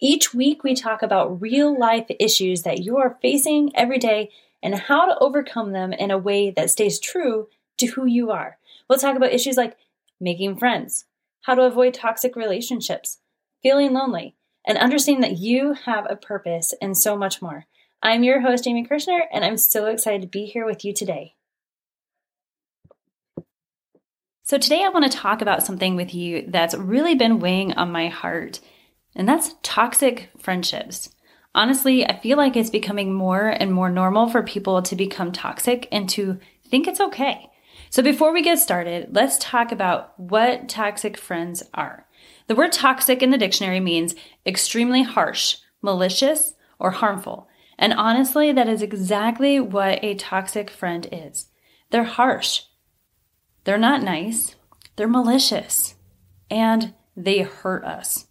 Each 0.00 0.34
week, 0.34 0.64
we 0.64 0.74
talk 0.74 1.02
about 1.02 1.40
real 1.40 1.78
life 1.78 2.06
issues 2.18 2.62
that 2.62 2.82
you 2.82 2.96
are 2.98 3.18
facing 3.22 3.74
every 3.74 3.98
day 3.98 4.30
and 4.62 4.74
how 4.74 5.06
to 5.06 5.18
overcome 5.18 5.72
them 5.72 5.92
in 5.92 6.10
a 6.10 6.18
way 6.18 6.50
that 6.50 6.70
stays 6.70 6.98
true 6.98 7.48
to 7.78 7.86
who 7.86 8.06
you 8.06 8.30
are. 8.30 8.58
We'll 8.88 8.98
talk 8.98 9.16
about 9.16 9.32
issues 9.32 9.56
like 9.56 9.76
making 10.20 10.56
friends, 10.56 11.04
how 11.42 11.54
to 11.54 11.62
avoid 11.62 11.94
toxic 11.94 12.34
relationships, 12.34 13.18
feeling 13.62 13.92
lonely, 13.92 14.34
and 14.66 14.78
understanding 14.78 15.22
that 15.22 15.38
you 15.38 15.74
have 15.74 16.06
a 16.08 16.16
purpose 16.16 16.74
and 16.80 16.96
so 16.96 17.16
much 17.16 17.40
more. 17.40 17.66
I'm 18.02 18.22
your 18.22 18.40
host, 18.40 18.66
Amy 18.66 18.86
Kirshner, 18.86 19.22
and 19.32 19.44
I'm 19.44 19.56
so 19.56 19.86
excited 19.86 20.22
to 20.22 20.28
be 20.28 20.46
here 20.46 20.66
with 20.66 20.84
you 20.84 20.92
today. 20.92 21.34
So, 24.42 24.58
today 24.58 24.84
I 24.84 24.90
want 24.90 25.10
to 25.10 25.18
talk 25.18 25.40
about 25.40 25.64
something 25.64 25.96
with 25.96 26.14
you 26.14 26.44
that's 26.48 26.74
really 26.74 27.14
been 27.14 27.40
weighing 27.40 27.72
on 27.74 27.90
my 27.90 28.08
heart, 28.08 28.60
and 29.14 29.28
that's 29.28 29.54
toxic 29.62 30.30
friendships. 30.38 31.10
Honestly, 31.54 32.04
I 32.04 32.18
feel 32.18 32.36
like 32.36 32.56
it's 32.56 32.70
becoming 32.70 33.14
more 33.14 33.48
and 33.48 33.72
more 33.72 33.90
normal 33.90 34.28
for 34.28 34.42
people 34.42 34.82
to 34.82 34.96
become 34.96 35.30
toxic 35.30 35.86
and 35.92 36.08
to 36.10 36.38
think 36.68 36.88
it's 36.88 37.00
okay. 37.00 37.48
So 37.90 38.02
before 38.02 38.32
we 38.32 38.42
get 38.42 38.58
started, 38.58 39.14
let's 39.14 39.38
talk 39.38 39.70
about 39.70 40.18
what 40.18 40.68
toxic 40.68 41.16
friends 41.16 41.62
are. 41.72 42.06
The 42.48 42.56
word 42.56 42.72
toxic 42.72 43.22
in 43.22 43.30
the 43.30 43.38
dictionary 43.38 43.78
means 43.78 44.16
extremely 44.44 45.02
harsh, 45.04 45.58
malicious, 45.80 46.54
or 46.80 46.90
harmful. 46.90 47.48
And 47.78 47.92
honestly, 47.92 48.50
that 48.52 48.68
is 48.68 48.82
exactly 48.82 49.60
what 49.60 50.02
a 50.02 50.14
toxic 50.16 50.70
friend 50.70 51.06
is. 51.12 51.46
They're 51.90 52.04
harsh. 52.04 52.62
They're 53.62 53.78
not 53.78 54.02
nice. 54.02 54.56
They're 54.96 55.08
malicious. 55.08 55.94
And 56.50 56.94
they 57.16 57.42
hurt 57.42 57.84
us. 57.84 58.26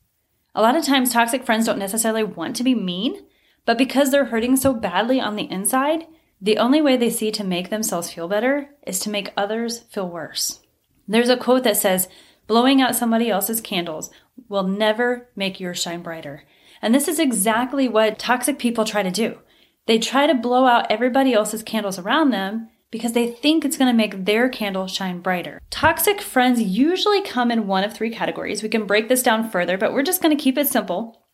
A 0.55 0.61
lot 0.61 0.75
of 0.75 0.85
times, 0.85 1.11
toxic 1.11 1.45
friends 1.45 1.65
don't 1.65 1.79
necessarily 1.79 2.23
want 2.23 2.55
to 2.57 2.63
be 2.63 2.75
mean, 2.75 3.25
but 3.65 3.77
because 3.77 4.11
they're 4.11 4.25
hurting 4.25 4.55
so 4.55 4.73
badly 4.73 5.19
on 5.19 5.35
the 5.35 5.49
inside, 5.49 6.05
the 6.39 6.57
only 6.57 6.81
way 6.81 6.97
they 6.97 7.09
see 7.09 7.31
to 7.31 7.43
make 7.43 7.69
themselves 7.69 8.11
feel 8.11 8.27
better 8.27 8.69
is 8.85 8.99
to 8.99 9.09
make 9.09 9.31
others 9.37 9.79
feel 9.89 10.09
worse. 10.09 10.59
There's 11.07 11.29
a 11.29 11.37
quote 11.37 11.63
that 11.63 11.77
says, 11.77 12.07
Blowing 12.45 12.81
out 12.81 12.95
somebody 12.95 13.29
else's 13.29 13.61
candles 13.61 14.11
will 14.49 14.63
never 14.63 15.29
make 15.35 15.59
yours 15.59 15.81
shine 15.81 16.01
brighter. 16.01 16.43
And 16.81 16.93
this 16.93 17.07
is 17.07 17.19
exactly 17.19 17.87
what 17.87 18.19
toxic 18.19 18.59
people 18.59 18.83
try 18.83 19.01
to 19.01 19.11
do. 19.11 19.39
They 19.85 19.97
try 19.97 20.27
to 20.27 20.35
blow 20.35 20.65
out 20.65 20.91
everybody 20.91 21.33
else's 21.33 21.63
candles 21.63 21.97
around 21.97 22.31
them 22.31 22.69
because 22.93 23.13
they 23.13 23.25
think 23.25 23.65
it's 23.65 23.75
going 23.75 23.91
to 23.91 23.97
make 23.97 24.25
their 24.25 24.47
candle 24.47 24.85
shine 24.85 25.19
brighter. 25.19 25.59
Toxic 25.71 26.21
friends 26.21 26.61
usually 26.61 27.23
come 27.23 27.49
in 27.49 27.65
one 27.65 27.83
of 27.83 27.91
three 27.91 28.11
categories. 28.11 28.61
We 28.61 28.69
can 28.69 28.85
break 28.85 29.09
this 29.09 29.23
down 29.23 29.49
further, 29.49 29.79
but 29.79 29.93
we're 29.93 30.03
just 30.03 30.21
going 30.21 30.37
to 30.37 30.41
keep 30.41 30.59
it 30.59 30.67
simple. 30.67 31.25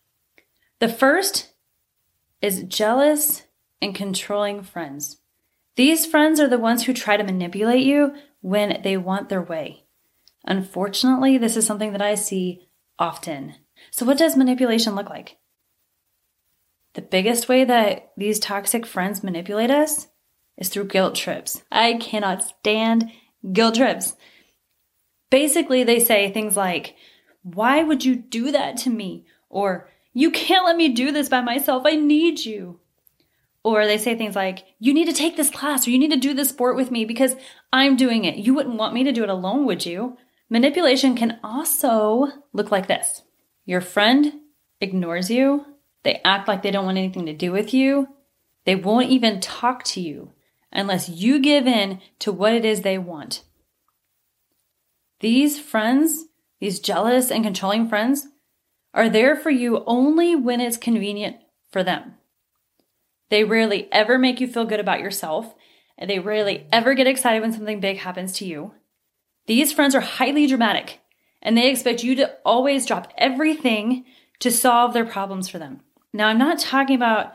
The 0.80 0.88
first 0.88 1.52
is 2.42 2.64
jealous 2.64 3.44
and 3.82 3.94
controlling 3.94 4.64
friends. 4.64 5.18
These 5.76 6.06
friends 6.06 6.40
are 6.40 6.48
the 6.48 6.58
ones 6.58 6.86
who 6.86 6.94
try 6.94 7.18
to 7.18 7.26
manipulate 7.26 7.86
you 7.86 8.16
when 8.40 8.80
they 8.82 8.96
want 8.96 9.28
their 9.28 9.42
way. 9.42 9.84
Unfortunately, 10.46 11.38
this 11.38 11.58
is 11.58 11.66
something 11.66 11.92
that 11.92 12.02
I 12.02 12.16
see 12.16 12.70
often. 12.98 13.56
So, 13.92 14.06
what 14.06 14.18
does 14.18 14.38
manipulation 14.38 14.96
look 14.96 15.10
like? 15.10 15.40
The 16.94 17.02
biggest 17.02 17.50
way 17.50 17.66
that 17.66 18.14
these 18.16 18.40
toxic 18.40 18.86
friends 18.86 19.26
manipulate 19.26 19.72
us 19.72 20.08
is 20.60 20.70
through 20.70 20.86
guilt 20.86 21.16
trips. 21.16 21.64
I 21.72 21.94
cannot 21.94 22.44
stand 22.44 23.10
guilt 23.52 23.76
trips. 23.76 24.16
Basically, 25.32 25.84
they 25.84 26.00
say 26.00 26.30
things 26.30 26.56
like, 26.56 26.96
Why 27.42 27.82
would 27.82 28.06
you 28.06 28.16
do 28.16 28.52
that 28.52 28.78
to 28.78 28.90
me? 28.90 29.26
Or, 29.50 29.90
You 30.14 30.30
can't 30.30 30.66
let 30.66 30.76
me 30.76 30.90
do 30.90 31.12
this 31.12 31.30
by 31.30 31.42
myself. 31.42 31.84
I 31.86 31.96
need 31.96 32.46
you. 32.46 32.80
Or 33.64 33.86
they 33.86 33.98
say 33.98 34.16
things 34.16 34.36
like, 34.36 34.66
You 34.80 34.94
need 34.94 35.06
to 35.06 35.14
take 35.14 35.38
this 35.38 35.50
class 35.50 35.88
or 35.88 35.92
you 35.92 35.98
need 35.98 36.12
to 36.12 36.18
do 36.18 36.34
this 36.34 36.50
sport 36.50 36.76
with 36.76 36.92
me 36.92 37.06
because 37.06 37.36
I'm 37.72 37.96
doing 37.96 38.26
it. 38.26 38.36
You 38.36 38.54
wouldn't 38.54 38.78
want 38.78 38.94
me 38.94 39.04
to 39.06 39.12
do 39.12 39.24
it 39.24 39.30
alone, 39.30 39.66
would 39.66 39.86
you? 39.86 40.18
Manipulation 40.50 41.16
can 41.16 41.40
also 41.44 42.28
look 42.54 42.70
like 42.72 42.88
this 42.88 43.24
your 43.66 43.82
friend 43.82 44.34
ignores 44.82 45.30
you, 45.30 45.64
they 46.04 46.20
act 46.26 46.48
like 46.48 46.64
they 46.64 46.72
don't 46.72 46.86
want 46.86 46.98
anything 46.98 47.28
to 47.28 47.34
do 47.34 47.52
with 47.52 47.72
you, 47.72 48.08
they 48.66 48.74
won't 48.76 49.10
even 49.10 49.40
talk 49.40 49.84
to 49.84 50.02
you 50.02 50.32
unless 50.72 51.10
you 51.10 51.40
give 51.40 51.68
in 51.68 52.02
to 52.20 52.32
what 52.32 52.54
it 52.54 52.66
is 52.66 52.82
they 52.82 52.98
want. 52.98 53.44
These 55.20 55.60
friends, 55.60 56.26
these 56.60 56.80
jealous 56.80 57.32
and 57.32 57.44
controlling 57.44 57.90
friends, 57.90 58.28
are 58.94 59.10
there 59.10 59.36
for 59.36 59.50
you 59.50 59.84
only 59.86 60.36
when 60.36 60.62
it's 60.62 60.78
convenient 60.78 61.38
for 61.72 61.84
them. 61.84 62.16
They 63.30 63.44
rarely 63.44 63.88
ever 63.92 64.18
make 64.18 64.40
you 64.40 64.48
feel 64.48 64.66
good 64.66 64.80
about 64.80 65.02
yourself, 65.02 65.54
and 65.98 66.10
they 66.10 66.20
rarely 66.20 66.68
ever 66.72 66.94
get 66.94 67.08
excited 67.08 67.42
when 67.42 67.54
something 67.54 67.80
big 67.80 67.98
happens 67.98 68.34
to 68.34 68.46
you. 68.46 68.74
These 69.46 69.74
friends 69.74 69.94
are 69.94 70.02
highly 70.02 70.48
dramatic, 70.48 71.00
and 71.42 71.58
they 71.58 71.70
expect 71.70 72.04
you 72.04 72.16
to 72.16 72.32
always 72.46 72.86
drop 72.86 73.12
everything 73.18 74.06
to 74.40 74.52
solve 74.52 74.94
their 74.94 75.06
problems 75.06 75.50
for 75.50 75.60
them. 75.60 75.82
Now, 76.14 76.28
I'm 76.28 76.38
not 76.38 76.60
talking 76.60 76.96
about 76.96 77.34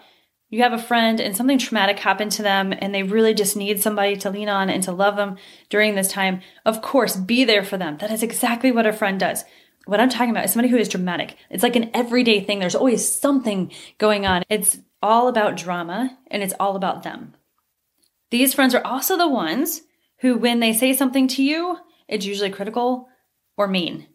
you 0.55 0.63
have 0.63 0.73
a 0.73 0.79
friend 0.79 1.19
and 1.19 1.37
something 1.37 1.59
traumatic 1.59 1.99
happened 1.99 2.31
to 2.31 2.41
them 2.41 2.73
and 2.79 2.95
they 2.95 3.03
really 3.03 3.35
just 3.35 3.57
need 3.57 3.83
somebody 3.83 4.15
to 4.15 4.31
lean 4.31 4.49
on 4.49 4.71
and 4.71 4.85
to 4.85 4.93
love 4.93 5.17
them 5.17 5.37
during 5.69 5.97
this 5.97 6.07
time, 6.07 6.41
of 6.65 6.81
course, 6.81 7.17
be 7.17 7.45
there 7.45 7.65
for 7.65 7.77
them. 7.77 7.97
That 7.97 8.13
is 8.13 8.23
exactly 8.23 8.71
what 8.71 8.87
a 8.87 8.93
friend 8.93 9.19
does. 9.19 9.45
What 9.87 9.99
I'm 9.99 10.09
talking 10.09 10.31
about 10.31 10.45
is 10.45 10.53
somebody 10.53 10.69
who 10.69 10.77
is 10.77 10.89
dramatic. 10.89 11.37
It's 11.51 11.65
like 11.65 11.75
an 11.75 11.91
everyday 11.93 12.39
thing. 12.39 12.61
There's 12.61 12.77
always 12.77 13.07
something 13.07 13.73
going 13.99 14.27
on. 14.27 14.45
It's 14.49 14.79
all 15.03 15.27
about 15.27 15.57
drama 15.57 16.17
and 16.29 16.41
it's 16.41 16.55
all 16.61 16.77
about 16.77 17.03
them. 17.03 17.35
These 18.31 18.55
friends 18.55 18.77
are 18.77 18.87
also 18.87 19.17
the 19.19 19.29
ones 19.29 19.83
who, 20.19 20.39
when 20.39 20.61
they 20.61 20.73
say 20.73 20.95
something 20.95 21.27
to 21.29 21.43
you, 21.43 21.79
it's 22.07 22.27
usually 22.27 22.51
critical 22.51 23.09
or 23.57 23.67
mean. 23.67 24.07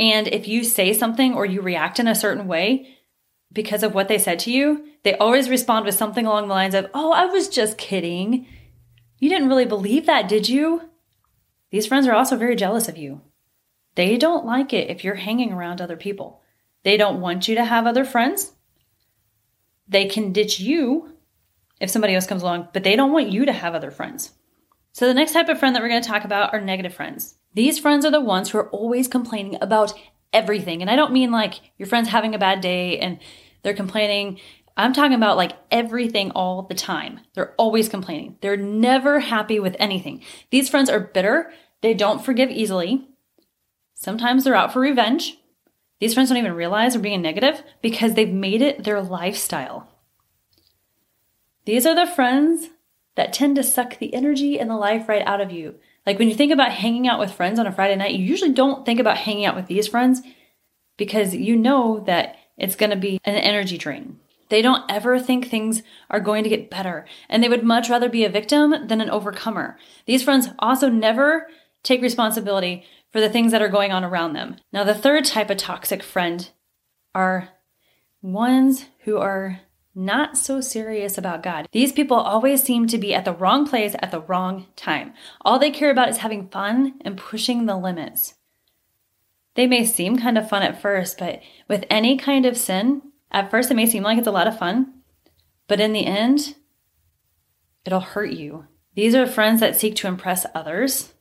And 0.00 0.26
if 0.26 0.48
you 0.48 0.64
say 0.64 0.92
something 0.92 1.34
or 1.34 1.46
you 1.46 1.60
react 1.60 2.00
in 2.00 2.08
a 2.08 2.16
certain 2.16 2.48
way, 2.48 2.97
because 3.52 3.82
of 3.82 3.94
what 3.94 4.08
they 4.08 4.18
said 4.18 4.38
to 4.40 4.52
you, 4.52 4.86
they 5.04 5.16
always 5.16 5.48
respond 5.50 5.86
with 5.86 5.94
something 5.94 6.26
along 6.26 6.48
the 6.48 6.54
lines 6.54 6.74
of, 6.74 6.90
Oh, 6.92 7.12
I 7.12 7.26
was 7.26 7.48
just 7.48 7.78
kidding. 7.78 8.46
You 9.18 9.28
didn't 9.28 9.48
really 9.48 9.64
believe 9.64 10.06
that, 10.06 10.28
did 10.28 10.48
you? 10.48 10.90
These 11.70 11.86
friends 11.86 12.06
are 12.06 12.14
also 12.14 12.36
very 12.36 12.56
jealous 12.56 12.88
of 12.88 12.96
you. 12.98 13.20
They 13.94 14.16
don't 14.16 14.46
like 14.46 14.72
it 14.72 14.90
if 14.90 15.02
you're 15.02 15.16
hanging 15.16 15.52
around 15.52 15.80
other 15.80 15.96
people. 15.96 16.42
They 16.84 16.96
don't 16.96 17.20
want 17.20 17.48
you 17.48 17.56
to 17.56 17.64
have 17.64 17.86
other 17.86 18.04
friends. 18.04 18.52
They 19.88 20.06
can 20.06 20.32
ditch 20.32 20.60
you 20.60 21.14
if 21.80 21.90
somebody 21.90 22.14
else 22.14 22.26
comes 22.26 22.42
along, 22.42 22.68
but 22.72 22.84
they 22.84 22.96
don't 22.96 23.12
want 23.12 23.30
you 23.30 23.44
to 23.46 23.52
have 23.52 23.74
other 23.74 23.90
friends. 23.90 24.32
So, 24.92 25.06
the 25.06 25.14
next 25.14 25.32
type 25.32 25.48
of 25.48 25.58
friend 25.58 25.74
that 25.74 25.82
we're 25.82 25.88
going 25.88 26.02
to 26.02 26.08
talk 26.08 26.24
about 26.24 26.52
are 26.52 26.60
negative 26.60 26.94
friends. 26.94 27.36
These 27.54 27.78
friends 27.78 28.04
are 28.04 28.10
the 28.10 28.20
ones 28.20 28.50
who 28.50 28.58
are 28.58 28.70
always 28.70 29.08
complaining 29.08 29.58
about 29.60 29.94
everything. 30.32 30.82
And 30.82 30.90
I 30.90 30.96
don't 30.96 31.12
mean 31.12 31.30
like 31.30 31.54
your 31.76 31.86
friend's 31.86 32.08
having 32.08 32.34
a 32.34 32.38
bad 32.38 32.60
day 32.60 32.98
and 32.98 33.18
they're 33.62 33.74
complaining. 33.74 34.40
I'm 34.76 34.92
talking 34.92 35.14
about 35.14 35.36
like 35.36 35.52
everything 35.70 36.30
all 36.32 36.62
the 36.62 36.74
time. 36.74 37.20
They're 37.34 37.54
always 37.56 37.88
complaining. 37.88 38.36
They're 38.40 38.56
never 38.56 39.20
happy 39.20 39.58
with 39.58 39.76
anything. 39.78 40.22
These 40.50 40.68
friends 40.68 40.88
are 40.88 41.00
bitter. 41.00 41.50
They 41.80 41.94
don't 41.94 42.24
forgive 42.24 42.50
easily. 42.50 43.08
Sometimes 43.94 44.44
they're 44.44 44.54
out 44.54 44.72
for 44.72 44.80
revenge. 44.80 45.38
These 46.00 46.14
friends 46.14 46.28
don't 46.28 46.38
even 46.38 46.54
realize 46.54 46.92
they're 46.92 47.02
being 47.02 47.22
negative 47.22 47.62
because 47.82 48.14
they've 48.14 48.32
made 48.32 48.62
it 48.62 48.84
their 48.84 49.02
lifestyle. 49.02 49.88
These 51.64 51.84
are 51.84 51.94
the 51.94 52.06
friends 52.06 52.68
that 53.16 53.32
tend 53.32 53.56
to 53.56 53.64
suck 53.64 53.98
the 53.98 54.14
energy 54.14 54.60
and 54.60 54.70
the 54.70 54.76
life 54.76 55.08
right 55.08 55.26
out 55.26 55.40
of 55.40 55.50
you. 55.50 55.74
Like 56.08 56.18
when 56.18 56.30
you 56.30 56.34
think 56.34 56.52
about 56.52 56.72
hanging 56.72 57.06
out 57.06 57.18
with 57.18 57.34
friends 57.34 57.58
on 57.58 57.66
a 57.66 57.72
Friday 57.72 57.94
night, 57.94 58.14
you 58.14 58.24
usually 58.24 58.54
don't 58.54 58.86
think 58.86 58.98
about 58.98 59.18
hanging 59.18 59.44
out 59.44 59.54
with 59.54 59.66
these 59.66 59.86
friends 59.86 60.22
because 60.96 61.34
you 61.34 61.54
know 61.54 62.02
that 62.06 62.36
it's 62.56 62.76
going 62.76 62.88
to 62.88 62.96
be 62.96 63.20
an 63.24 63.34
energy 63.34 63.76
drain. 63.76 64.18
They 64.48 64.62
don't 64.62 64.90
ever 64.90 65.18
think 65.18 65.48
things 65.48 65.82
are 66.08 66.18
going 66.18 66.44
to 66.44 66.48
get 66.48 66.70
better, 66.70 67.04
and 67.28 67.44
they 67.44 67.48
would 67.50 67.62
much 67.62 67.90
rather 67.90 68.08
be 68.08 68.24
a 68.24 68.30
victim 68.30 68.86
than 68.86 69.02
an 69.02 69.10
overcomer. 69.10 69.76
These 70.06 70.22
friends 70.22 70.48
also 70.58 70.88
never 70.88 71.46
take 71.82 72.00
responsibility 72.00 72.86
for 73.12 73.20
the 73.20 73.28
things 73.28 73.52
that 73.52 73.60
are 73.60 73.68
going 73.68 73.92
on 73.92 74.02
around 74.02 74.32
them. 74.32 74.56
Now, 74.72 74.84
the 74.84 74.94
third 74.94 75.26
type 75.26 75.50
of 75.50 75.58
toxic 75.58 76.02
friend 76.02 76.48
are 77.14 77.50
ones 78.22 78.86
who 79.00 79.18
are 79.18 79.60
not 79.98 80.38
so 80.38 80.60
serious 80.60 81.18
about 81.18 81.42
God. 81.42 81.68
These 81.72 81.90
people 81.90 82.16
always 82.16 82.62
seem 82.62 82.86
to 82.86 82.98
be 82.98 83.12
at 83.12 83.24
the 83.24 83.32
wrong 83.32 83.66
place 83.66 83.96
at 84.00 84.12
the 84.12 84.20
wrong 84.20 84.66
time. 84.76 85.12
All 85.40 85.58
they 85.58 85.72
care 85.72 85.90
about 85.90 86.08
is 86.08 86.18
having 86.18 86.48
fun 86.48 86.94
and 87.00 87.18
pushing 87.18 87.66
the 87.66 87.76
limits. 87.76 88.34
They 89.56 89.66
may 89.66 89.84
seem 89.84 90.16
kind 90.16 90.38
of 90.38 90.48
fun 90.48 90.62
at 90.62 90.80
first, 90.80 91.18
but 91.18 91.40
with 91.66 91.84
any 91.90 92.16
kind 92.16 92.46
of 92.46 92.56
sin, 92.56 93.02
at 93.32 93.50
first 93.50 93.72
it 93.72 93.74
may 93.74 93.86
seem 93.86 94.04
like 94.04 94.18
it's 94.18 94.28
a 94.28 94.32
lot 94.32 94.46
of 94.46 94.56
fun, 94.56 94.94
but 95.66 95.80
in 95.80 95.92
the 95.92 96.06
end, 96.06 96.54
it'll 97.84 97.98
hurt 97.98 98.30
you. 98.30 98.66
These 98.94 99.16
are 99.16 99.26
friends 99.26 99.58
that 99.60 99.74
seek 99.74 99.96
to 99.96 100.06
impress 100.06 100.46
others. 100.54 101.12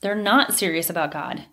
They're 0.00 0.14
not 0.14 0.54
serious 0.54 0.88
about 0.88 1.10
God. 1.10 1.46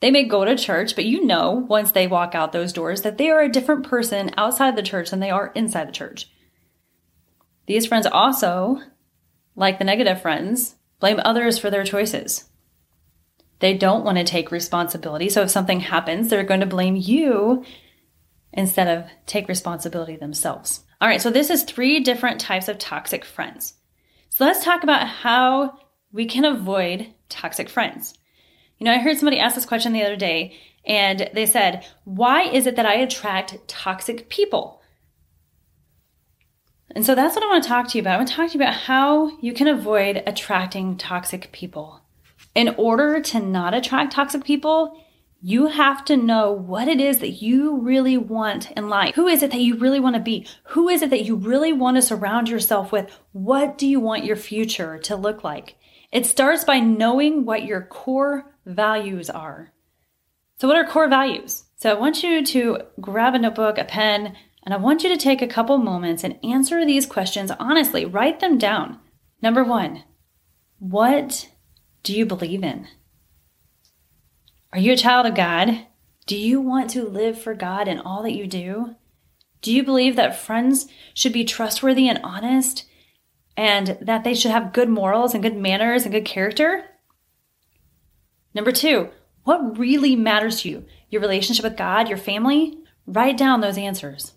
They 0.00 0.10
may 0.10 0.24
go 0.24 0.44
to 0.44 0.56
church, 0.56 0.94
but 0.94 1.06
you 1.06 1.24
know 1.24 1.52
once 1.52 1.90
they 1.90 2.06
walk 2.06 2.34
out 2.34 2.52
those 2.52 2.72
doors 2.72 3.02
that 3.02 3.16
they 3.18 3.30
are 3.30 3.40
a 3.40 3.50
different 3.50 3.86
person 3.86 4.30
outside 4.36 4.76
the 4.76 4.82
church 4.82 5.10
than 5.10 5.20
they 5.20 5.30
are 5.30 5.52
inside 5.54 5.88
the 5.88 5.92
church. 5.92 6.30
These 7.66 7.86
friends 7.86 8.06
also, 8.06 8.78
like 9.54 9.78
the 9.78 9.84
negative 9.84 10.20
friends, 10.20 10.76
blame 11.00 11.20
others 11.24 11.58
for 11.58 11.70
their 11.70 11.84
choices. 11.84 12.44
They 13.60 13.74
don't 13.74 14.04
want 14.04 14.18
to 14.18 14.24
take 14.24 14.50
responsibility. 14.50 15.30
So 15.30 15.42
if 15.42 15.50
something 15.50 15.80
happens, 15.80 16.28
they're 16.28 16.44
going 16.44 16.60
to 16.60 16.66
blame 16.66 16.94
you 16.94 17.64
instead 18.52 18.88
of 18.88 19.10
take 19.26 19.48
responsibility 19.48 20.16
themselves. 20.16 20.84
All 21.00 21.08
right, 21.08 21.20
so 21.20 21.30
this 21.30 21.50
is 21.50 21.62
three 21.62 22.00
different 22.00 22.40
types 22.40 22.68
of 22.68 22.78
toxic 22.78 23.24
friends. 23.24 23.74
So 24.28 24.44
let's 24.44 24.64
talk 24.64 24.82
about 24.82 25.06
how 25.06 25.78
we 26.12 26.26
can 26.26 26.44
avoid 26.44 27.14
toxic 27.28 27.68
friends. 27.68 28.14
You 28.78 28.84
know, 28.84 28.92
I 28.92 28.98
heard 28.98 29.16
somebody 29.16 29.38
ask 29.38 29.54
this 29.54 29.64
question 29.64 29.92
the 29.92 30.02
other 30.02 30.16
day, 30.16 30.56
and 30.84 31.30
they 31.34 31.46
said, 31.46 31.86
Why 32.04 32.42
is 32.42 32.66
it 32.66 32.76
that 32.76 32.86
I 32.86 32.94
attract 32.94 33.66
toxic 33.68 34.28
people? 34.28 34.82
And 36.90 37.04
so 37.04 37.14
that's 37.14 37.34
what 37.34 37.44
I 37.44 37.48
want 37.48 37.62
to 37.64 37.68
talk 37.68 37.88
to 37.88 37.98
you 37.98 38.02
about. 38.02 38.14
I 38.14 38.16
want 38.18 38.28
to 38.28 38.34
talk 38.34 38.50
to 38.50 38.58
you 38.58 38.62
about 38.62 38.74
how 38.74 39.38
you 39.40 39.52
can 39.52 39.68
avoid 39.68 40.22
attracting 40.26 40.96
toxic 40.96 41.52
people. 41.52 42.02
In 42.54 42.74
order 42.78 43.20
to 43.20 43.40
not 43.40 43.74
attract 43.74 44.12
toxic 44.12 44.44
people, 44.44 44.96
you 45.42 45.66
have 45.66 46.04
to 46.06 46.16
know 46.16 46.52
what 46.52 46.88
it 46.88 47.00
is 47.00 47.18
that 47.18 47.42
you 47.42 47.78
really 47.80 48.16
want 48.16 48.70
in 48.72 48.88
life. 48.88 49.14
Who 49.14 49.26
is 49.26 49.42
it 49.42 49.50
that 49.50 49.60
you 49.60 49.76
really 49.76 50.00
want 50.00 50.16
to 50.16 50.22
be? 50.22 50.46
Who 50.68 50.88
is 50.88 51.02
it 51.02 51.10
that 51.10 51.24
you 51.24 51.36
really 51.36 51.72
want 51.72 51.96
to 51.96 52.02
surround 52.02 52.48
yourself 52.48 52.92
with? 52.92 53.10
What 53.32 53.76
do 53.76 53.86
you 53.86 54.00
want 54.00 54.24
your 54.24 54.36
future 54.36 54.98
to 55.00 55.16
look 55.16 55.44
like? 55.44 55.76
It 56.12 56.24
starts 56.24 56.64
by 56.64 56.80
knowing 56.80 57.44
what 57.44 57.64
your 57.64 57.82
core 57.82 58.55
values 58.66 59.30
are. 59.30 59.72
So, 60.58 60.68
what 60.68 60.76
are 60.76 60.86
core 60.86 61.08
values? 61.08 61.64
So, 61.76 61.90
I 61.90 61.94
want 61.94 62.22
you 62.22 62.44
to 62.44 62.80
grab 63.00 63.34
a 63.34 63.38
notebook, 63.38 63.78
a 63.78 63.84
pen, 63.84 64.36
and 64.62 64.74
I 64.74 64.76
want 64.76 65.02
you 65.02 65.08
to 65.08 65.16
take 65.16 65.40
a 65.40 65.46
couple 65.46 65.78
moments 65.78 66.24
and 66.24 66.38
answer 66.44 66.84
these 66.84 67.06
questions 67.06 67.50
honestly. 67.58 68.04
Write 68.04 68.40
them 68.40 68.58
down. 68.58 68.98
Number 69.40 69.62
one, 69.62 70.02
what 70.78 71.48
do 72.02 72.12
you 72.12 72.26
believe 72.26 72.62
in? 72.62 72.88
Are 74.72 74.78
you 74.78 74.92
a 74.92 74.96
child 74.96 75.24
of 75.24 75.34
God? 75.34 75.86
Do 76.26 76.36
you 76.36 76.60
want 76.60 76.90
to 76.90 77.06
live 77.06 77.40
for 77.40 77.54
God 77.54 77.86
in 77.86 78.00
all 78.00 78.22
that 78.24 78.34
you 78.34 78.46
do? 78.46 78.96
Do 79.62 79.72
you 79.72 79.84
believe 79.84 80.16
that 80.16 80.38
friends 80.38 80.86
should 81.14 81.32
be 81.32 81.44
trustworthy 81.44 82.08
and 82.08 82.20
honest 82.22 82.86
and 83.56 83.96
that 84.00 84.24
they 84.24 84.34
should 84.34 84.50
have 84.50 84.72
good 84.72 84.88
morals 84.88 85.32
and 85.32 85.42
good 85.42 85.56
manners 85.56 86.02
and 86.02 86.12
good 86.12 86.24
character? 86.24 86.84
Number 88.56 88.72
two, 88.72 89.10
what 89.44 89.78
really 89.78 90.16
matters 90.16 90.62
to 90.62 90.70
you? 90.70 90.86
Your 91.10 91.20
relationship 91.20 91.62
with 91.62 91.76
God, 91.76 92.08
your 92.08 92.16
family? 92.16 92.78
Write 93.06 93.36
down 93.36 93.60
those 93.60 93.76
answers. 93.76 94.32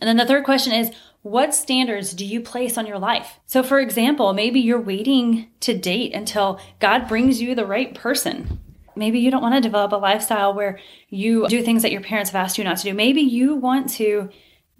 And 0.00 0.08
then 0.08 0.16
the 0.16 0.24
third 0.24 0.44
question 0.44 0.72
is, 0.72 0.90
what 1.20 1.54
standards 1.54 2.14
do 2.14 2.24
you 2.24 2.40
place 2.40 2.78
on 2.78 2.86
your 2.86 2.98
life? 2.98 3.38
So, 3.44 3.62
for 3.62 3.78
example, 3.78 4.32
maybe 4.32 4.58
you're 4.58 4.80
waiting 4.80 5.48
to 5.60 5.76
date 5.76 6.14
until 6.14 6.58
God 6.80 7.06
brings 7.06 7.42
you 7.42 7.54
the 7.54 7.66
right 7.66 7.94
person. 7.94 8.58
Maybe 8.96 9.18
you 9.18 9.30
don't 9.30 9.42
want 9.42 9.54
to 9.54 9.60
develop 9.60 9.92
a 9.92 9.96
lifestyle 9.96 10.54
where 10.54 10.78
you 11.10 11.46
do 11.48 11.62
things 11.62 11.82
that 11.82 11.92
your 11.92 12.00
parents 12.00 12.30
have 12.30 12.42
asked 12.42 12.56
you 12.56 12.64
not 12.64 12.78
to 12.78 12.84
do. 12.84 12.94
Maybe 12.94 13.20
you 13.20 13.54
want 13.54 13.90
to 13.90 14.30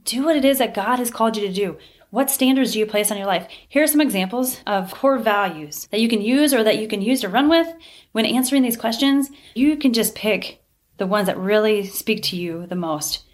do 0.05 0.25
what 0.25 0.37
it 0.37 0.47
is 0.47 0.59
that 0.59 0.75
God 0.75 0.99
has 0.99 1.11
called 1.11 1.37
you 1.37 1.47
to 1.47 1.53
do. 1.53 1.76
What 2.14 2.31
standards 2.31 2.70
do 2.70 2.78
you 2.78 2.87
place 2.87 3.11
on 3.11 3.16
your 3.16 3.26
life? 3.26 3.49
Here 3.69 3.82
are 3.82 3.88
some 3.88 4.00
examples 4.00 4.61
of 4.69 4.94
core 4.94 5.19
values 5.19 5.88
that 5.90 5.99
you 5.99 6.08
can 6.08 6.22
use 6.22 6.55
or 6.55 6.62
that 6.62 6.78
you 6.78 6.87
can 6.87 7.02
use 7.02 7.22
to 7.22 7.28
run 7.28 7.49
with. 7.49 7.66
When 8.12 8.25
answering 8.25 8.62
these 8.62 8.76
questions, 8.76 9.31
you 9.56 9.76
can 9.76 9.93
just 9.93 10.14
pick 10.14 10.62
the 10.96 11.08
ones 11.08 11.26
that 11.26 11.37
really 11.37 11.84
speak 11.84 12.22
to 12.22 12.37
you 12.37 12.69
the 12.69 12.76
most. 12.76 13.25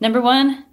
Number 0.00 0.20
one, 0.20 0.66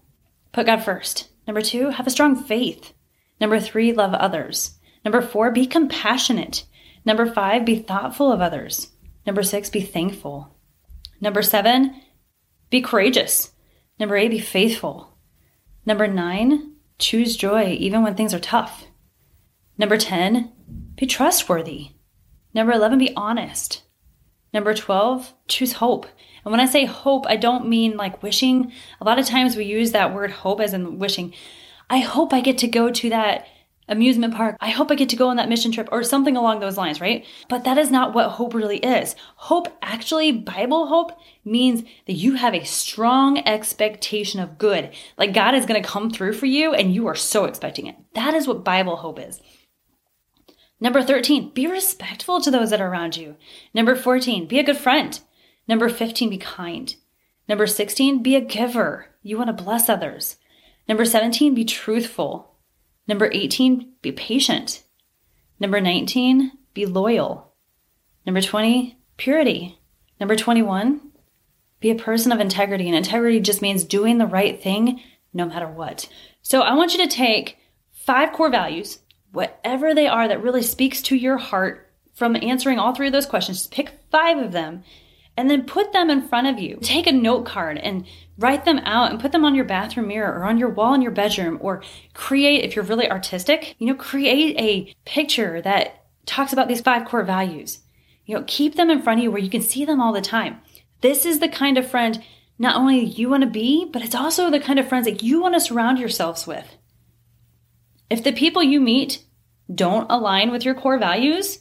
put 0.51 0.66
God 0.66 0.84
first. 0.84 1.30
Number 1.45 1.62
two, 1.62 1.92
have 1.92 2.07
a 2.07 2.10
strong 2.10 2.36
faith. 2.36 2.94
Number 3.39 3.60
three, 3.60 3.94
love 3.94 4.16
others. 4.16 4.80
Number 5.06 5.22
four, 5.22 5.51
be 5.51 5.68
compassionate. 5.68 6.66
Number 7.06 7.31
five, 7.31 7.66
be 7.66 7.75
thoughtful 7.75 8.31
of 8.31 8.42
others. 8.42 8.94
Number 9.28 9.44
six, 9.44 9.69
be 9.69 9.81
thankful. 9.81 10.56
Number 11.22 11.44
seven, 11.44 12.01
be 12.72 12.81
courageous. 12.81 13.51
Number 14.00 14.18
eight, 14.18 14.31
be 14.31 14.39
faithful. 14.39 15.16
Number 15.86 16.07
nine, 16.07 16.74
Choose 17.00 17.38
joy 17.38 17.78
even 17.80 18.04
when 18.04 18.16
things 18.16 18.34
are 18.34 18.40
tough. 18.40 18.86
Number 19.78 19.98
10, 19.98 20.52
be 20.96 21.06
trustworthy. 21.06 21.92
Number 22.54 22.74
11, 22.74 22.98
be 22.98 23.16
honest. 23.16 23.84
Number 24.54 24.74
12, 24.74 25.34
choose 25.48 25.74
hope. 25.74 26.08
And 26.44 26.52
when 26.52 26.60
I 26.60 26.66
say 26.66 26.86
hope, 26.86 27.28
I 27.28 27.36
don't 27.36 27.68
mean 27.68 27.98
like 27.98 28.24
wishing. 28.24 28.72
A 29.00 29.04
lot 29.04 29.20
of 29.20 29.26
times 29.26 29.56
we 29.56 29.66
use 29.66 29.92
that 29.92 30.14
word 30.14 30.32
hope 30.32 30.60
as 30.60 30.74
in 30.74 30.98
wishing. 30.98 31.34
I 31.90 32.00
hope 32.00 32.34
I 32.34 32.42
get 32.42 32.58
to 32.60 32.68
go 32.68 32.90
to 32.90 33.10
that 33.10 33.48
amusement 33.88 34.34
park. 34.34 34.58
I 34.60 34.70
hope 34.70 34.91
I 34.91 34.96
get 34.96 35.10
to 35.10 35.15
go 35.15 35.29
on 35.29 35.38
that 35.38 35.50
mission 35.50 35.72
trip 35.72 35.89
or 35.91 36.03
something 36.03 36.36
along 36.36 36.60
those 36.60 36.77
lines, 36.77 37.00
right? 37.00 37.25
But 37.50 37.63
that 37.63 37.77
is 37.77 37.91
not 37.91 38.13
what 38.13 38.32
hope 38.32 38.53
really 38.53 38.77
is. 38.77 39.15
Hope, 39.36 39.67
actually, 39.82 40.32
Bible 40.32 40.88
hope 40.88 41.12
means 41.46 41.84
that 42.06 42.13
you 42.13 42.36
have 42.36 42.53
a 42.53 42.65
strong 42.65 43.39
expectation 43.39 44.39
of 44.39 44.58
good. 44.58 44.91
Like 45.17 45.34
God 45.34 45.56
is 45.56 45.65
going 45.65 45.82
to 45.82 45.88
come 45.88 46.10
through 46.10 46.34
for 46.34 46.46
you 46.46 46.74
and 46.74 46.94
you 46.94 47.08
are 47.08 47.15
so 47.15 47.46
expecting 47.46 47.88
it. 47.88 47.96
That 48.13 48.34
is 48.34 48.48
what 48.48 48.63
Bible 48.63 48.98
hope 48.98 49.20
is. 49.20 49.41
Number 50.79 51.01
13, 51.01 51.53
be 51.53 51.65
respectful 51.65 52.39
to 52.41 52.51
those 52.51 52.70
that 52.70 52.82
are 52.82 52.89
around 52.89 53.17
you. 53.17 53.36
Number 53.74 53.96
14, 53.96 54.48
be 54.48 54.60
a 54.60 54.63
good 54.63 54.77
friend. 54.77 55.20
Number 55.67 55.89
15, 55.89 56.29
be 56.29 56.38
kind. 56.38 56.96
Number 57.50 57.65
16, 57.65 58.22
be 58.22 58.36
a 58.36 58.41
giver. 58.41 59.08
You 59.24 59.38
want 59.38 59.56
to 59.56 59.63
bless 59.63 59.89
others. 59.89 60.38
Number 60.88 61.03
17, 61.03 61.56
be 61.56 61.65
truthful. 61.65 62.47
Number 63.08 63.30
18, 63.32 63.94
be 64.02 64.12
patient. 64.12 64.84
Number 65.60 65.80
19, 65.80 66.52
be 66.74 66.86
loyal. 66.86 67.54
Number 68.26 68.42
20, 68.42 68.98
purity. 69.16 69.80
Number 70.20 70.36
21, 70.36 71.02
be 71.80 71.90
a 71.90 71.96
person 71.96 72.32
of 72.32 72.40
integrity. 72.40 72.88
And 72.88 72.96
integrity 72.96 73.40
just 73.40 73.62
means 73.62 73.84
doing 73.84 74.18
the 74.18 74.26
right 74.26 74.62
thing 74.62 75.02
no 75.34 75.46
matter 75.46 75.68
what. 75.68 76.10
So 76.42 76.62
I 76.62 76.74
want 76.74 76.94
you 76.94 77.00
to 77.00 77.16
take 77.16 77.58
five 77.92 78.34
core 78.34 78.50
values, 78.50 79.00
whatever 79.32 79.94
they 79.94 80.08
are 80.08 80.28
that 80.28 80.42
really 80.42 80.64
speaks 80.64 81.02
to 81.04 81.16
your 81.16 81.38
heart 81.38 81.92
from 82.14 82.36
answering 82.36 82.80
all 82.80 82.94
three 82.94 83.08
of 83.08 83.14
those 83.14 83.26
questions. 83.26 83.60
Just 83.60 83.72
pick 83.72 84.00
five 84.12 84.38
of 84.38 84.52
them 84.52 84.84
and 85.38 85.50
then 85.50 85.63
put 85.63 85.94
them 85.94 86.10
in 86.10 86.27
front 86.27 86.48
of 86.48 86.60
you. 86.60 86.79
Take 86.82 87.06
a 87.06 87.12
note 87.12 87.46
card 87.46 87.77
and 87.77 88.06
write 88.39 88.65
them 88.65 88.79
out 88.79 89.12
and 89.12 89.20
put 89.20 89.32
them 89.32 89.46
on 89.46 89.53
your 89.53 89.65
bathroom 89.65 90.08
mirror 90.08 90.39
or 90.39 90.46
on 90.46 90.58
your 90.58 90.70
wall 90.70 90.96
in 90.96 91.01
your 91.01 91.12
bedroom 91.12 91.60
or 91.62 91.84
create, 92.13 92.63
if 92.63 92.75
you're 92.75 92.84
really 92.84 93.10
artistic, 93.10 93.75
you 93.77 93.88
know, 93.88 93.96
create 93.96 94.60
a 94.60 94.94
picture 95.06 95.62
that 95.62 96.06
talks 96.25 96.51
about 96.51 96.67
these 96.67 96.82
five 96.82 97.08
core 97.08 97.24
values. 97.24 97.79
You 98.25 98.36
know, 98.36 98.44
keep 98.48 98.75
them 98.75 98.89
in 98.89 99.01
front 99.01 99.20
of 99.20 99.24
you 99.24 99.32
where 99.32 99.41
you 99.41 99.50
can 99.50 99.62
see 99.62 99.86
them 99.86 100.01
all 100.01 100.12
the 100.12 100.22
time. 100.22 100.60
This 101.01 101.25
is 101.25 101.39
the 101.39 101.48
kind 101.48 101.77
of 101.77 101.89
friend 101.89 102.22
not 102.60 102.75
only 102.75 103.03
you 103.03 103.29
want 103.29 103.44
to 103.44 103.50
be, 103.50 103.86
but 103.86 104.01
it's 104.01 104.15
also 104.15 104.50
the 104.50 104.60
kind 104.60 104.79
of 104.79 104.88
friends 104.89 105.06
that 105.06 105.22
you 105.22 105.39
want 105.39 105.53
to 105.53 105.60
surround 105.60 106.00
yourselves 106.00 106.48
with. 106.48 106.75
If 108.10 108.24
the 108.24 108.32
people 108.32 108.63
you 108.63 108.82
meet 108.82 109.24
don't 109.74 110.10
align 110.10 110.50
with 110.50 110.65
your 110.65 110.74
core 110.74 110.98
values, 110.98 111.60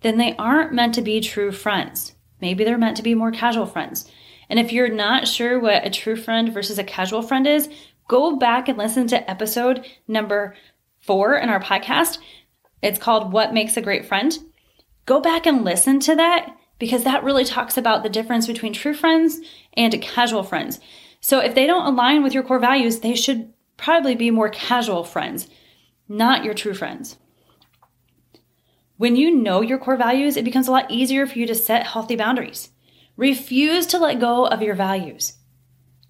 then 0.00 0.18
they 0.18 0.34
aren't 0.36 0.72
meant 0.72 0.94
to 0.94 1.02
be 1.02 1.20
true 1.20 1.52
friends. 1.52 2.14
Maybe 2.42 2.64
they're 2.64 2.76
meant 2.76 2.98
to 2.98 3.02
be 3.02 3.14
more 3.14 3.30
casual 3.30 3.64
friends. 3.64 4.10
And 4.50 4.58
if 4.58 4.70
you're 4.70 4.90
not 4.90 5.26
sure 5.26 5.58
what 5.58 5.86
a 5.86 5.90
true 5.90 6.16
friend 6.16 6.52
versus 6.52 6.78
a 6.78 6.84
casual 6.84 7.22
friend 7.22 7.46
is, 7.46 7.70
Go 8.08 8.36
back 8.36 8.68
and 8.68 8.76
listen 8.76 9.06
to 9.08 9.30
episode 9.30 9.86
number 10.06 10.54
four 11.00 11.36
in 11.36 11.48
our 11.48 11.62
podcast. 11.62 12.18
It's 12.82 12.98
called 12.98 13.32
What 13.32 13.54
Makes 13.54 13.76
a 13.76 13.80
Great 13.80 14.04
Friend. 14.04 14.36
Go 15.06 15.20
back 15.20 15.46
and 15.46 15.64
listen 15.64 16.00
to 16.00 16.16
that 16.16 16.54
because 16.78 17.04
that 17.04 17.24
really 17.24 17.44
talks 17.44 17.78
about 17.78 18.02
the 18.02 18.08
difference 18.10 18.46
between 18.46 18.72
true 18.72 18.92
friends 18.92 19.40
and 19.74 20.00
casual 20.02 20.42
friends. 20.42 20.80
So 21.20 21.38
if 21.38 21.54
they 21.54 21.66
don't 21.66 21.86
align 21.86 22.22
with 22.22 22.34
your 22.34 22.42
core 22.42 22.58
values, 22.58 23.00
they 23.00 23.14
should 23.14 23.52
probably 23.76 24.14
be 24.14 24.30
more 24.30 24.50
casual 24.50 25.04
friends, 25.04 25.48
not 26.08 26.44
your 26.44 26.54
true 26.54 26.74
friends. 26.74 27.16
When 28.96 29.16
you 29.16 29.34
know 29.34 29.60
your 29.60 29.78
core 29.78 29.96
values, 29.96 30.36
it 30.36 30.44
becomes 30.44 30.68
a 30.68 30.70
lot 30.70 30.90
easier 30.90 31.26
for 31.26 31.38
you 31.38 31.46
to 31.46 31.54
set 31.54 31.86
healthy 31.86 32.16
boundaries. 32.16 32.70
Refuse 33.16 33.86
to 33.86 33.98
let 33.98 34.20
go 34.20 34.46
of 34.46 34.62
your 34.62 34.74
values. 34.74 35.34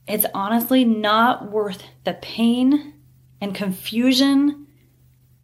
It's 0.06 0.26
honestly 0.34 0.84
not 0.84 1.50
worth 1.50 1.82
the 2.04 2.14
pain 2.14 2.94
and 3.40 3.54
confusion 3.54 4.66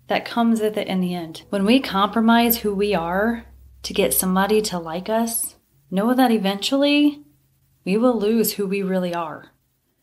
that 0.09 0.25
comes 0.25 0.61
with 0.61 0.77
it 0.77 0.89
in 0.89 1.01
the 1.01 1.15
end. 1.15 1.43
When 1.51 1.65
we 1.65 1.81
compromise 1.81 2.59
who 2.59 2.75
we 2.75 2.95
are 2.95 3.45
to 3.83 3.95
get 3.95 4.15
somebody 4.15 4.61
to 4.63 4.79
like 4.79 5.09
us, 5.09 5.57
know 5.91 6.15
that 6.15 6.31
eventually 6.31 7.25
we 7.85 7.97
will 7.97 8.19
lose 8.19 8.53
who 8.53 8.67
we 8.67 8.83
really 8.83 9.15
are. 9.15 9.53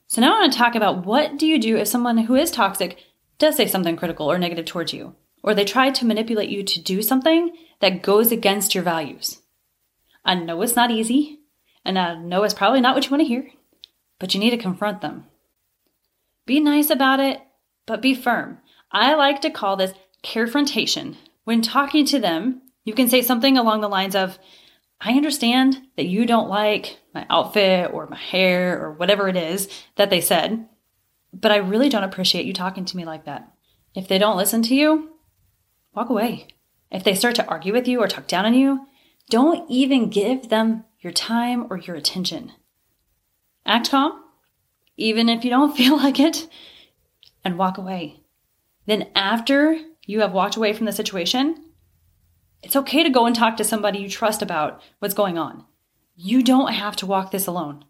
So 0.08 0.22
now 0.22 0.36
I 0.36 0.40
want 0.40 0.54
to 0.54 0.58
talk 0.58 0.76
about 0.76 1.06
what 1.06 1.38
do 1.38 1.46
you 1.46 1.60
do 1.60 1.78
if 1.78 1.88
someone 1.88 2.18
who 2.18 2.36
is 2.36 2.52
toxic 2.52 3.00
does 3.38 3.56
say 3.56 3.68
something 3.68 3.96
critical 3.96 4.32
or 4.32 4.38
negative 4.38 4.66
towards 4.66 4.94
you, 4.94 5.16
or 5.46 5.54
they 5.54 5.64
try 5.64 5.92
to 5.92 6.06
manipulate 6.06 6.50
you 6.50 6.64
to 6.64 6.82
do 6.82 7.04
something 7.04 7.56
that 7.80 8.02
goes 8.02 8.32
against 8.32 8.74
your 8.74 8.84
values. 8.84 9.42
I 10.26 10.34
know 10.34 10.60
it's 10.64 10.76
not 10.76 10.90
easy, 10.90 11.42
and 11.86 12.00
I 12.00 12.16
know 12.16 12.44
it's 12.44 12.56
probably 12.56 12.82
not 12.82 12.96
what 12.96 13.06
you 13.06 13.12
want 13.12 13.22
to 13.22 13.28
hear, 13.28 13.52
but 14.18 14.34
you 14.34 14.40
need 14.40 14.50
to 14.50 14.58
confront 14.58 15.02
them. 15.02 15.26
Be 16.48 16.60
nice 16.60 16.90
about 16.90 17.20
it, 17.20 17.42
but 17.86 18.02
be 18.02 18.16
firm. 18.16 18.58
I 18.92 19.14
like 19.14 19.40
to 19.42 19.52
call 19.52 19.76
this 19.76 19.94
carefrontation. 20.24 21.16
When 21.44 21.62
talking 21.62 22.08
to 22.08 22.20
them, 22.20 22.64
you 22.84 22.96
can 22.96 23.08
say 23.08 23.22
something 23.22 23.56
along 23.56 23.82
the 23.82 23.88
lines 23.88 24.16
of, 24.16 24.40
I 25.00 25.12
understand 25.12 25.80
that 25.96 26.08
you 26.08 26.26
don't 26.26 26.50
like 26.50 26.98
my 27.14 27.28
outfit 27.30 27.92
or 27.94 28.08
my 28.08 28.18
hair 28.18 28.82
or 28.82 28.94
whatever 28.94 29.28
it 29.28 29.38
is 29.38 29.70
that 29.96 30.10
they 30.10 30.22
said, 30.22 30.68
but 31.32 31.52
I 31.52 31.58
really 31.58 31.90
don't 31.90 32.04
appreciate 32.04 32.48
you 32.48 32.54
talking 32.54 32.86
to 32.86 32.98
me 32.98 33.06
like 33.06 33.26
that. 33.26 33.52
If 33.94 34.08
they 34.08 34.18
don't 34.18 34.38
listen 34.38 34.64
to 34.64 34.76
you, 34.76 35.12
walk 35.96 36.10
away. 36.10 36.48
If 36.92 37.04
they 37.04 37.16
start 37.16 37.36
to 37.36 37.48
argue 37.48 37.74
with 37.74 37.88
you 37.88 38.02
or 38.02 38.08
talk 38.08 38.28
down 38.28 38.46
on 38.46 38.54
you, 38.54 38.88
don't 39.30 39.70
even 39.70 40.10
give 40.10 40.50
them 40.50 40.84
your 41.00 41.14
time 41.14 41.68
or 41.70 41.78
your 41.78 41.96
attention. 41.96 42.52
Act 43.66 43.90
calm, 43.90 44.24
even 44.98 45.30
if 45.30 45.44
you 45.44 45.50
don't 45.50 45.76
feel 45.78 45.98
like 45.98 46.20
it, 46.20 46.48
and 47.44 47.58
walk 47.58 47.78
away. 47.78 48.22
Then, 48.86 49.10
after 49.16 49.80
you 50.06 50.22
have 50.22 50.34
walked 50.34 50.56
away 50.56 50.74
from 50.74 50.86
the 50.86 50.92
situation, 50.92 51.64
it's 52.62 52.76
okay 52.76 53.04
to 53.04 53.10
go 53.10 53.26
and 53.26 53.36
talk 53.36 53.58
to 53.58 53.64
somebody 53.64 54.00
you 54.00 54.10
trust 54.10 54.42
about 54.42 54.82
what's 55.00 55.14
going 55.14 55.38
on. 55.38 55.66
You 56.16 56.44
don't 56.44 56.74
have 56.74 56.96
to 56.98 57.06
walk 57.06 57.32
this 57.32 57.48
alone. 57.48 57.86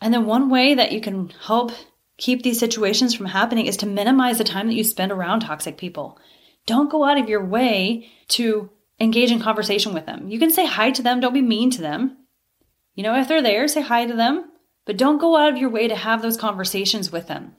And 0.00 0.12
then, 0.12 0.26
one 0.26 0.50
way 0.50 0.74
that 0.74 0.90
you 0.92 1.00
can 1.00 1.30
help 1.44 1.70
keep 2.18 2.42
these 2.42 2.58
situations 2.58 3.14
from 3.14 3.26
happening 3.26 3.66
is 3.66 3.76
to 3.78 3.86
minimize 3.86 4.38
the 4.38 4.44
time 4.44 4.66
that 4.66 4.74
you 4.74 4.84
spend 4.84 5.12
around 5.12 5.40
toxic 5.40 5.76
people. 5.76 6.18
Don't 6.66 6.90
go 6.90 7.04
out 7.04 7.18
of 7.18 7.28
your 7.28 7.44
way 7.44 8.10
to 8.28 8.70
engage 9.00 9.32
in 9.32 9.40
conversation 9.40 9.92
with 9.92 10.06
them. 10.06 10.28
You 10.28 10.38
can 10.38 10.50
say 10.50 10.66
hi 10.66 10.90
to 10.92 11.02
them, 11.02 11.20
don't 11.20 11.34
be 11.34 11.42
mean 11.42 11.70
to 11.72 11.82
them. 11.82 12.18
You 12.94 13.02
know, 13.02 13.16
if 13.16 13.28
they're 13.28 13.42
there, 13.42 13.66
say 13.68 13.82
hi 13.82 14.06
to 14.06 14.14
them, 14.14 14.50
but 14.84 14.96
don't 14.96 15.18
go 15.18 15.36
out 15.36 15.50
of 15.50 15.58
your 15.58 15.70
way 15.70 15.88
to 15.88 15.96
have 15.96 16.22
those 16.22 16.36
conversations 16.36 17.10
with 17.10 17.26
them. 17.26 17.56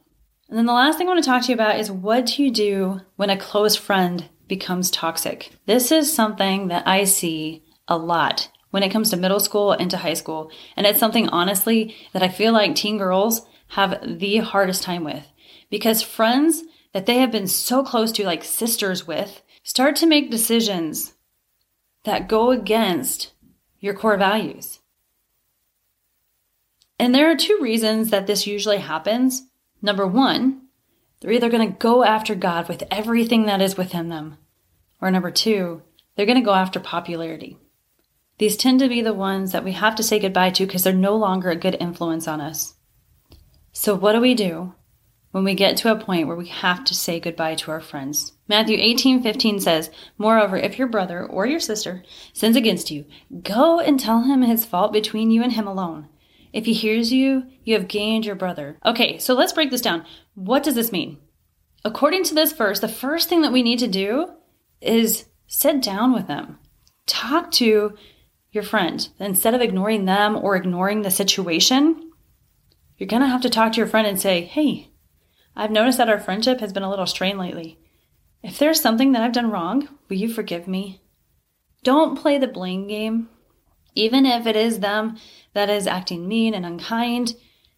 And 0.50 0.58
then 0.58 0.66
the 0.66 0.74
last 0.74 0.98
thing 0.98 1.08
I 1.08 1.12
want 1.12 1.24
to 1.24 1.30
talk 1.30 1.44
to 1.44 1.48
you 1.50 1.56
about 1.56 1.80
is 1.80 1.92
what 1.92 2.28
do 2.28 2.44
you 2.44 2.52
do 2.52 3.02
when 3.16 3.30
a 3.30 3.38
close 3.38 3.76
friend 3.76 4.30
becomes 4.48 4.92
toxic? 4.92 5.52
This 5.66 5.92
is 5.92 6.14
something 6.14 6.68
that 6.68 6.88
I 6.88 7.06
see 7.06 7.64
a 7.88 7.98
lot 7.98 8.50
when 8.70 8.84
it 8.84 8.92
comes 8.92 9.10
to 9.10 9.18
middle 9.18 9.40
school 9.40 9.72
and 9.72 9.90
to 9.92 9.98
high 9.98 10.14
school. 10.14 10.52
And 10.76 10.86
it's 10.86 11.00
something 11.00 11.30
honestly 11.30 11.96
that 12.14 12.24
I 12.24 12.30
feel 12.30 12.54
like 12.54 12.76
teen 12.76 12.98
girls 12.98 13.46
have 13.70 14.00
the 14.20 14.38
hardest 14.38 14.84
time 14.84 15.04
with 15.04 15.26
because 15.70 16.02
friends 16.02 16.64
that 16.94 17.06
they 17.06 17.18
have 17.18 17.32
been 17.32 17.48
so 17.48 17.84
close 17.84 18.12
to, 18.14 18.26
like 18.26 18.44
sisters 18.44 19.06
with, 19.06 19.42
start 19.64 19.96
to 19.98 20.06
make 20.06 20.32
decisions 20.32 21.14
that 22.04 22.28
go 22.28 22.52
against 22.52 23.34
your 23.80 23.94
core 23.94 24.18
values. 24.18 24.80
And 27.00 27.14
there 27.14 27.30
are 27.30 27.36
two 27.36 27.58
reasons 27.62 28.12
that 28.12 28.28
this 28.28 28.48
usually 28.48 28.78
happens. 28.78 29.44
Number 29.82 30.08
one, 30.08 30.62
they're 31.20 31.32
either 31.32 31.50
going 31.50 31.68
to 31.68 31.78
go 31.78 32.04
after 32.04 32.36
God 32.36 32.70
with 32.70 32.84
everything 32.92 33.46
that 33.46 33.62
is 33.62 33.76
within 33.78 34.10
them, 34.10 34.38
or 35.02 35.10
number 35.10 35.32
two, 35.32 35.82
they're 36.16 36.26
going 36.26 36.38
to 36.38 36.46
go 36.46 36.54
after 36.54 36.80
popularity. 36.80 37.58
These 38.38 38.58
tend 38.58 38.80
to 38.80 38.90
be 38.90 39.02
the 39.02 39.14
ones 39.14 39.52
that 39.52 39.64
we 39.64 39.72
have 39.74 39.96
to 39.96 40.04
say 40.04 40.20
goodbye 40.20 40.52
to 40.52 40.66
because 40.66 40.84
they're 40.84 40.94
no 40.94 41.16
longer 41.16 41.50
a 41.50 41.56
good 41.56 41.78
influence 41.80 42.28
on 42.28 42.42
us. 42.42 42.76
So, 43.72 43.96
what 43.96 44.14
do 44.14 44.22
we 44.22 44.36
do 44.36 44.74
when 45.34 45.44
we 45.44 45.56
get 45.56 45.76
to 45.78 45.92
a 45.92 46.00
point 46.00 46.28
where 46.28 46.36
we 46.36 46.48
have 46.48 46.84
to 46.86 46.94
say 46.94 47.20
goodbye 47.20 47.56
to 47.56 47.72
our 47.72 47.82
friends? 47.82 48.34
Matthew 48.48 48.78
18 48.80 49.24
15 49.24 49.60
says, 49.60 49.90
Moreover, 50.18 50.58
if 50.58 50.78
your 50.78 50.88
brother 50.88 51.26
or 51.26 51.48
your 51.48 51.60
sister 51.60 52.04
sins 52.34 52.56
against 52.56 52.92
you, 52.92 53.06
go 53.42 53.80
and 53.80 54.00
tell 54.00 54.22
him 54.22 54.44
his 54.44 54.64
fault 54.64 54.94
between 54.94 55.32
you 55.32 55.42
and 55.42 55.52
him 55.52 55.68
alone. 55.68 56.08
If 56.54 56.66
he 56.66 56.74
hears 56.74 57.12
you, 57.12 57.48
you 57.64 57.74
have 57.74 57.88
gained 57.88 58.28
your 58.28 58.36
brother. 58.36 58.78
Okay, 58.86 59.18
so 59.18 59.34
let's 59.34 59.54
break 59.54 59.72
this 59.72 59.82
down. 59.82 60.06
What 60.36 60.62
does 60.62 60.76
this 60.76 60.92
mean? 60.92 61.18
According 61.84 62.26
to 62.26 62.36
this 62.36 62.54
verse, 62.54 62.80
the 62.80 62.88
first 62.88 63.28
thing 63.28 63.42
that 63.42 63.52
we 63.52 63.64
need 63.64 63.80
to 63.80 63.88
do 63.88 64.28
is 64.82 65.26
sit 65.48 65.82
down 65.82 66.14
with 66.14 66.28
them. 66.28 66.60
Talk 67.08 67.50
to 67.54 67.98
your 68.52 68.64
friend. 68.64 69.10
Instead 69.20 69.56
of 69.56 69.62
ignoring 69.62 70.06
them 70.06 70.36
or 70.36 70.56
ignoring 70.56 71.02
the 71.02 71.10
situation, 71.10 72.12
you're 72.98 73.08
going 73.08 73.24
to 73.24 73.28
have 73.28 73.42
to 73.42 73.50
talk 73.50 73.74
to 73.74 73.78
your 73.78 73.88
friend 73.88 74.06
and 74.06 74.22
say, 74.22 74.42
Hey, 74.42 74.92
I've 75.56 75.72
noticed 75.72 75.98
that 75.98 76.10
our 76.10 76.20
friendship 76.20 76.60
has 76.60 76.74
been 76.74 76.84
a 76.84 76.90
little 76.90 77.06
strained 77.06 77.40
lately. 77.40 77.78
If 78.42 78.60
there's 78.60 78.82
something 78.82 79.12
that 79.12 79.22
I've 79.22 79.34
done 79.34 79.52
wrong, 79.52 79.88
will 80.10 80.18
you 80.18 80.28
forgive 80.28 80.68
me? 80.68 81.02
Don't 81.84 82.20
play 82.20 82.38
the 82.38 82.48
blame 82.48 82.88
game. 82.88 83.30
Even 83.96 84.26
if 84.26 84.48
it 84.48 84.56
is 84.56 84.80
them 84.80 85.18
that 85.54 85.70
is 85.70 85.86
acting 85.86 86.28
mean 86.28 86.54
and 86.54 86.66
unkind, 86.66 87.36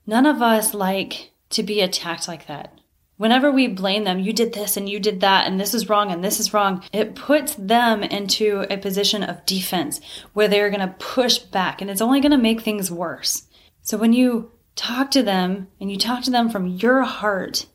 none 0.07 0.25
of 0.25 0.41
us 0.41 0.73
like 0.73 1.31
to 1.49 1.63
be 1.63 1.81
attacked 1.81 2.27
like 2.27 2.47
that. 2.47 2.79
Whenever 3.17 3.51
we 3.51 3.67
blame 3.67 4.03
them, 4.03 4.19
you 4.19 4.33
did 4.33 4.53
this 4.53 4.75
and 4.75 4.89
you 4.89 4.99
did 4.99 5.21
that, 5.21 5.47
and 5.47 5.59
this 5.59 5.73
is 5.73 5.89
wrong 5.89 6.11
and 6.11 6.23
this 6.23 6.39
is 6.39 6.53
wrong, 6.53 6.83
it 6.91 7.15
puts 7.15 7.55
them 7.55 8.03
into 8.03 8.65
a 8.69 8.77
position 8.77 9.23
of 9.23 9.45
defense 9.45 10.01
where 10.33 10.49
they're 10.49 10.69
going 10.69 10.85
to 10.85 10.95
push 10.99 11.37
back 11.37 11.81
and 11.81 11.89
it's 11.89 12.01
only 12.01 12.19
going 12.19 12.33
to 12.33 12.37
make 12.37 12.61
things 12.61 12.91
worse. 12.91 13.47
So 13.81 13.97
when 13.97 14.11
you 14.11 14.51
talk 14.75 15.11
to 15.11 15.23
them 15.23 15.67
and 15.79 15.91
you 15.91 15.97
talk 15.97 16.23
to 16.23 16.31
them 16.31 16.49
from 16.49 16.67
your 16.67 17.03
heart 17.03 17.65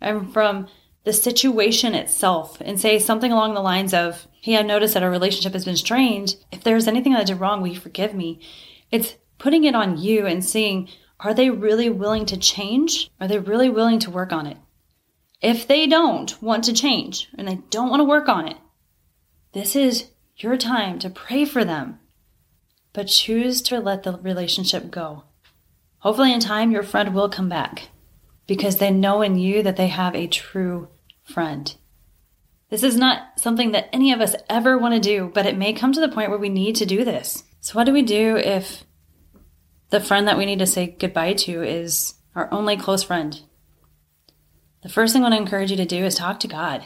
and 0.00 0.32
from 0.32 0.68
the 1.04 1.12
situation 1.12 1.94
itself 1.94 2.60
and 2.60 2.80
say 2.80 2.98
something 2.98 3.32
along 3.32 3.54
the 3.54 3.60
lines 3.60 3.94
of, 3.94 4.26
Hey, 4.40 4.56
I 4.56 4.62
noticed 4.62 4.94
that 4.94 5.02
our 5.02 5.10
relationship 5.10 5.52
has 5.52 5.64
been 5.64 5.76
strained. 5.76 6.36
If 6.50 6.64
there's 6.64 6.88
anything 6.88 7.12
that 7.12 7.20
I 7.20 7.24
did 7.24 7.40
wrong, 7.40 7.60
will 7.60 7.68
you 7.68 7.80
forgive 7.80 8.14
me? 8.14 8.40
It's 8.90 9.16
putting 9.38 9.64
it 9.64 9.74
on 9.74 9.98
you 9.98 10.26
and 10.26 10.44
seeing, 10.44 10.88
are 11.20 11.34
they 11.34 11.50
really 11.50 11.88
willing 11.88 12.26
to 12.26 12.36
change? 12.36 13.10
Are 13.20 13.28
they 13.28 13.38
really 13.38 13.68
willing 13.68 14.00
to 14.00 14.10
work 14.10 14.32
on 14.32 14.46
it? 14.46 14.56
If 15.40 15.66
they 15.66 15.86
don't 15.86 16.40
want 16.42 16.64
to 16.64 16.72
change 16.72 17.28
and 17.36 17.46
they 17.48 17.60
don't 17.70 17.90
want 17.90 18.00
to 18.00 18.04
work 18.04 18.28
on 18.28 18.48
it, 18.48 18.56
this 19.52 19.76
is 19.76 20.10
your 20.36 20.56
time 20.56 20.98
to 21.00 21.10
pray 21.10 21.44
for 21.44 21.64
them, 21.64 21.98
but 22.92 23.08
choose 23.08 23.62
to 23.62 23.80
let 23.80 24.02
the 24.02 24.18
relationship 24.18 24.90
go. 24.90 25.24
Hopefully, 26.02 26.32
in 26.32 26.40
time, 26.40 26.72
your 26.72 26.82
friend 26.82 27.14
will 27.14 27.28
come 27.28 27.48
back 27.48 27.90
because 28.48 28.78
they 28.78 28.90
know 28.90 29.22
in 29.22 29.38
you 29.38 29.62
that 29.62 29.76
they 29.76 29.86
have 29.86 30.16
a 30.16 30.26
true 30.26 30.88
friend. 31.22 31.76
This 32.70 32.82
is 32.82 32.96
not 32.96 33.38
something 33.38 33.70
that 33.70 33.88
any 33.92 34.12
of 34.12 34.20
us 34.20 34.34
ever 34.50 34.76
want 34.76 34.94
to 34.94 35.00
do, 35.00 35.30
but 35.32 35.46
it 35.46 35.56
may 35.56 35.72
come 35.72 35.92
to 35.92 36.00
the 36.00 36.08
point 36.08 36.28
where 36.28 36.40
we 36.40 36.48
need 36.48 36.74
to 36.76 36.86
do 36.86 37.04
this. 37.04 37.44
So, 37.60 37.74
what 37.74 37.84
do 37.84 37.92
we 37.92 38.02
do 38.02 38.36
if 38.36 38.82
the 39.90 40.00
friend 40.00 40.26
that 40.26 40.36
we 40.36 40.44
need 40.44 40.58
to 40.58 40.66
say 40.66 40.96
goodbye 40.98 41.34
to 41.34 41.62
is 41.62 42.14
our 42.34 42.52
only 42.52 42.76
close 42.76 43.04
friend? 43.04 43.40
The 44.82 44.88
first 44.88 45.12
thing 45.12 45.22
I 45.22 45.30
want 45.30 45.34
to 45.34 45.40
encourage 45.40 45.70
you 45.70 45.76
to 45.76 45.86
do 45.86 46.04
is 46.04 46.16
talk 46.16 46.40
to 46.40 46.48
God. 46.48 46.82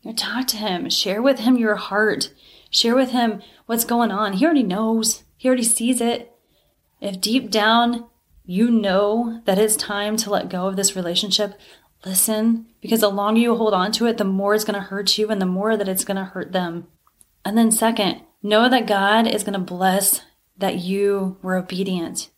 You 0.00 0.12
know, 0.12 0.16
talk 0.16 0.46
to 0.46 0.56
Him, 0.56 0.88
share 0.88 1.20
with 1.20 1.40
Him 1.40 1.58
your 1.58 1.76
heart, 1.76 2.32
share 2.70 2.94
with 2.94 3.10
Him 3.10 3.42
what's 3.66 3.84
going 3.84 4.10
on. 4.10 4.32
He 4.32 4.46
already 4.46 4.62
knows, 4.62 5.24
He 5.36 5.46
already 5.46 5.64
sees 5.64 6.00
it. 6.00 6.32
If 7.02 7.20
deep 7.20 7.50
down 7.50 8.06
you 8.44 8.70
know 8.70 9.42
that 9.44 9.58
it's 9.58 9.76
time 9.76 10.16
to 10.18 10.30
let 10.30 10.48
go 10.48 10.66
of 10.66 10.76
this 10.76 10.96
relationship, 10.96 11.58
listen, 12.04 12.66
because 12.80 13.00
the 13.00 13.08
longer 13.08 13.40
you 13.40 13.54
hold 13.54 13.74
on 13.74 13.92
to 13.92 14.06
it, 14.06 14.18
the 14.18 14.24
more 14.24 14.54
it's 14.54 14.64
going 14.64 14.74
to 14.74 14.86
hurt 14.86 15.18
you 15.18 15.28
and 15.28 15.40
the 15.40 15.46
more 15.46 15.76
that 15.76 15.88
it's 15.88 16.04
going 16.04 16.16
to 16.16 16.24
hurt 16.24 16.52
them. 16.52 16.86
And 17.44 17.56
then, 17.56 17.70
second, 17.70 18.22
know 18.42 18.68
that 18.68 18.86
God 18.86 19.26
is 19.26 19.42
going 19.42 19.54
to 19.54 19.58
bless 19.58 20.22
that 20.56 20.76
you 20.76 21.38
were 21.42 21.56
obedient. 21.56 22.30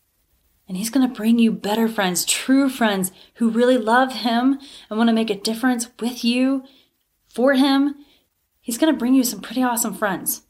And 0.67 0.77
He's 0.77 0.89
going 0.89 1.07
to 1.07 1.13
bring 1.13 1.39
you 1.39 1.51
better 1.51 1.87
friends, 1.87 2.25
true 2.25 2.69
friends 2.69 3.11
who 3.35 3.49
really 3.49 3.77
love 3.77 4.13
Him 4.13 4.59
and 4.89 4.97
want 4.97 5.09
to 5.09 5.13
make 5.13 5.29
a 5.29 5.35
difference 5.35 5.89
with 5.99 6.23
you, 6.23 6.63
for 7.27 7.55
Him. 7.55 7.95
He's 8.61 8.77
going 8.77 8.93
to 8.93 8.97
bring 8.97 9.13
you 9.13 9.23
some 9.23 9.41
pretty 9.41 9.61
awesome 9.61 9.93
friends. 9.93 10.43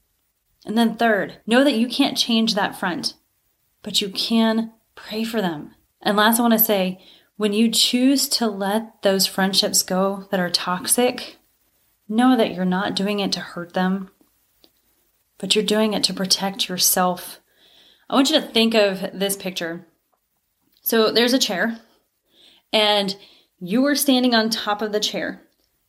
And 0.65 0.77
then, 0.77 0.95
third, 0.95 1.39
know 1.47 1.63
that 1.63 1.75
you 1.75 1.87
can't 1.87 2.17
change 2.17 2.55
that 2.55 2.79
friend, 2.79 3.13
but 3.81 4.01
you 4.01 4.09
can 4.09 4.71
pray 4.95 5.23
for 5.23 5.41
them. 5.41 5.75
And 6.01 6.17
last, 6.17 6.39
I 6.39 6.41
want 6.43 6.53
to 6.53 6.59
say 6.59 7.03
when 7.37 7.53
you 7.53 7.69
choose 7.69 8.27
to 8.29 8.47
let 8.47 9.01
those 9.01 9.27
friendships 9.27 9.83
go 9.83 10.27
that 10.31 10.39
are 10.39 10.49
toxic, 10.49 11.37
know 12.07 12.37
that 12.37 12.53
you're 12.53 12.65
not 12.65 12.95
doing 12.95 13.19
it 13.19 13.31
to 13.33 13.39
hurt 13.39 13.73
them, 13.73 14.09
but 15.37 15.55
you're 15.55 15.63
doing 15.63 15.93
it 15.93 16.03
to 16.05 16.13
protect 16.13 16.69
yourself. 16.69 17.39
I 18.09 18.15
want 18.15 18.29
you 18.29 18.39
to 18.39 18.47
think 18.47 18.75
of 18.75 19.09
this 19.13 19.35
picture. 19.35 19.87
So 20.81 21.11
there's 21.11 21.33
a 21.33 21.39
chair, 21.39 21.79
and 22.71 23.15
you 23.59 23.85
are 23.85 23.95
standing 23.95 24.35
on 24.35 24.49
top 24.49 24.81
of 24.81 24.91
the 24.91 24.99
chair, 24.99 25.41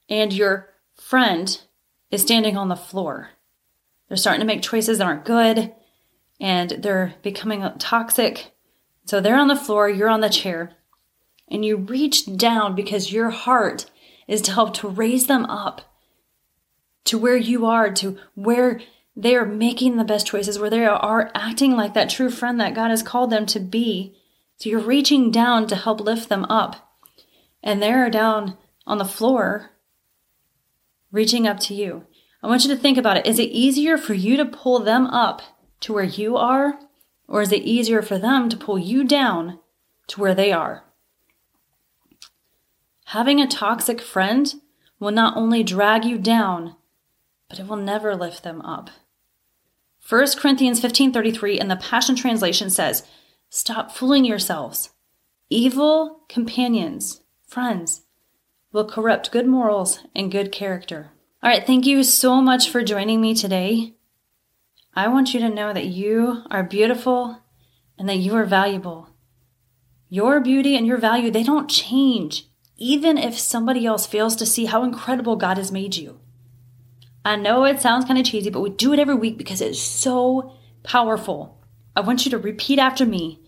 and 0.09 0.33
your 0.33 0.71
friend 0.95 1.61
is 2.11 2.23
standing 2.23 2.57
on 2.57 2.69
the 2.69 2.77
floor. 2.77 3.31
They're 4.09 4.17
starting 4.17 4.41
to 4.41 4.47
make 4.47 4.63
choices 4.63 4.99
that 4.99 5.07
aren't 5.07 5.25
good, 5.25 5.75
and 6.41 6.71
they're 6.71 7.15
becoming 7.23 7.69
toxic. 7.79 8.54
So 9.05 9.21
they're 9.21 9.37
on 9.37 9.49
the 9.49 9.57
floor, 9.57 9.89
you're 9.89 10.09
on 10.09 10.21
the 10.21 10.29
chair, 10.29 10.73
and 11.49 11.65
you 11.65 11.77
reach 11.77 12.37
down 12.37 12.75
because 12.75 13.13
your 13.13 13.31
heart 13.31 13.91
is 14.27 14.41
to 14.43 14.53
help 14.53 14.75
to 14.75 14.89
raise 14.89 15.27
them 15.27 15.45
up 15.47 15.83
to 17.05 17.19
where 17.19 17.37
you 17.37 17.67
are, 17.67 17.93
to 17.93 18.19
where 18.35 18.81
they 19.17 19.37
are 19.37 19.47
making 19.47 19.97
the 19.97 20.05
best 20.05 20.27
choices, 20.27 20.59
where 20.59 20.71
they 20.71 20.85
are 20.85 21.31
acting 21.35 21.73
like 21.73 21.95
that 21.95 22.11
true 22.11 22.31
friend 22.31 22.59
that 22.61 22.75
God 22.75 22.91
has 22.91 23.03
called 23.03 23.31
them 23.31 23.47
to 23.47 23.61
be. 23.61 24.17
So 24.57 24.71
you're 24.71 24.81
reaching 24.81 25.31
down 25.31 25.67
to 25.69 25.77
help 25.77 26.01
lift 26.01 26.29
them 26.29 26.45
up. 26.47 26.93
And 27.63 27.83
they're 27.83 28.11
down 28.11 28.57
on 28.87 28.99
the 28.99 29.05
floor, 29.05 29.71
reaching 31.13 31.47
up 31.47 31.61
to 31.61 31.75
you. 31.75 32.07
I 32.43 32.47
want 32.47 32.65
you 32.65 32.75
to 32.75 32.81
think 32.81 32.99
about 32.99 33.17
it. 33.17 33.27
Is 33.27 33.39
it 33.39 33.51
easier 33.51 33.97
for 33.97 34.15
you 34.15 34.37
to 34.37 34.45
pull 34.45 34.81
them 34.81 35.07
up 35.07 35.43
to 35.81 35.93
where 35.93 36.05
you 36.05 36.37
are? 36.37 36.79
Or 37.27 37.43
is 37.43 37.53
it 37.53 37.63
easier 37.63 38.03
for 38.03 38.19
them 38.19 38.49
to 38.49 38.57
pull 38.57 38.79
you 38.79 39.05
down 39.05 39.59
to 40.09 40.21
where 40.21 40.35
they 40.35 40.53
are? 40.53 40.85
Having 43.07 43.41
a 43.41 43.47
toxic 43.47 44.01
friend 44.01 44.55
will 44.99 45.11
not 45.11 45.37
only 45.37 45.63
drag 45.63 46.05
you 46.05 46.19
down, 46.19 46.77
but 47.49 47.59
it 47.59 47.67
will 47.67 47.77
never 47.77 48.17
lift 48.17 48.43
them 48.43 48.61
up. 48.63 48.91
1 50.07 50.39
Corinthians 50.39 50.81
15:33 50.81 51.59
in 51.59 51.69
the 51.69 51.77
Passion 51.77 52.15
Translation 52.15 52.69
says, 52.69 53.07
"Stop 53.49 53.93
fooling 53.93 54.25
yourselves. 54.25 54.91
Evil 55.49 56.21
companions, 56.29 57.23
friends, 57.47 58.03
will 58.73 58.85
corrupt 58.85 59.31
good 59.31 59.47
morals 59.47 60.01
and 60.15 60.33
good 60.33 60.53
character." 60.53 61.13
All 61.43 61.51
right, 61.51 61.67
thank 61.67 61.87
you 61.87 62.03
so 62.03 62.41
much 62.41 62.69
for 62.69 62.83
joining 62.83 63.21
me 63.21 63.35
today. 63.35 63.94
I 64.95 65.09
want 65.09 65.35
you 65.35 65.41
to 65.41 65.49
know 65.49 65.73
that 65.73 65.87
you 65.87 66.45
are 66.51 66.63
beautiful 66.63 67.43
and 67.99 68.09
that 68.09 68.17
you 68.17 68.35
are 68.37 68.45
valuable. 68.45 69.11
Your 70.09 70.41
beauty 70.41 70.77
and 70.77 70.87
your 70.87 70.99
value, 70.99 71.31
they 71.31 71.43
don't 71.43 71.69
change 71.69 72.47
even 72.77 73.19
if 73.19 73.39
somebody 73.39 73.87
else 73.87 74.07
fails 74.07 74.35
to 74.37 74.47
see 74.47 74.67
how 74.67 74.83
incredible 74.83 75.37
God 75.37 75.57
has 75.59 75.71
made 75.71 75.97
you. 75.97 76.21
I 77.25 77.37
know 77.37 77.65
it 77.65 77.81
sounds 77.81 78.05
kind 78.05 78.19
of 78.19 78.27
cheesy, 78.27 78.51
but 78.51 78.61
we 78.61 78.71
do 78.71 78.93
it 78.93 78.99
every 78.99 79.15
week 79.15 79.39
because 79.39 79.61
it's 79.61 79.81
so 79.81 80.53
powerful. 80.83 81.59
I 81.97 82.01
want 82.01 82.25
you 82.25 82.31
to 82.33 82.39
repeat 82.39 82.79
after 82.79 83.07
me 83.07 83.41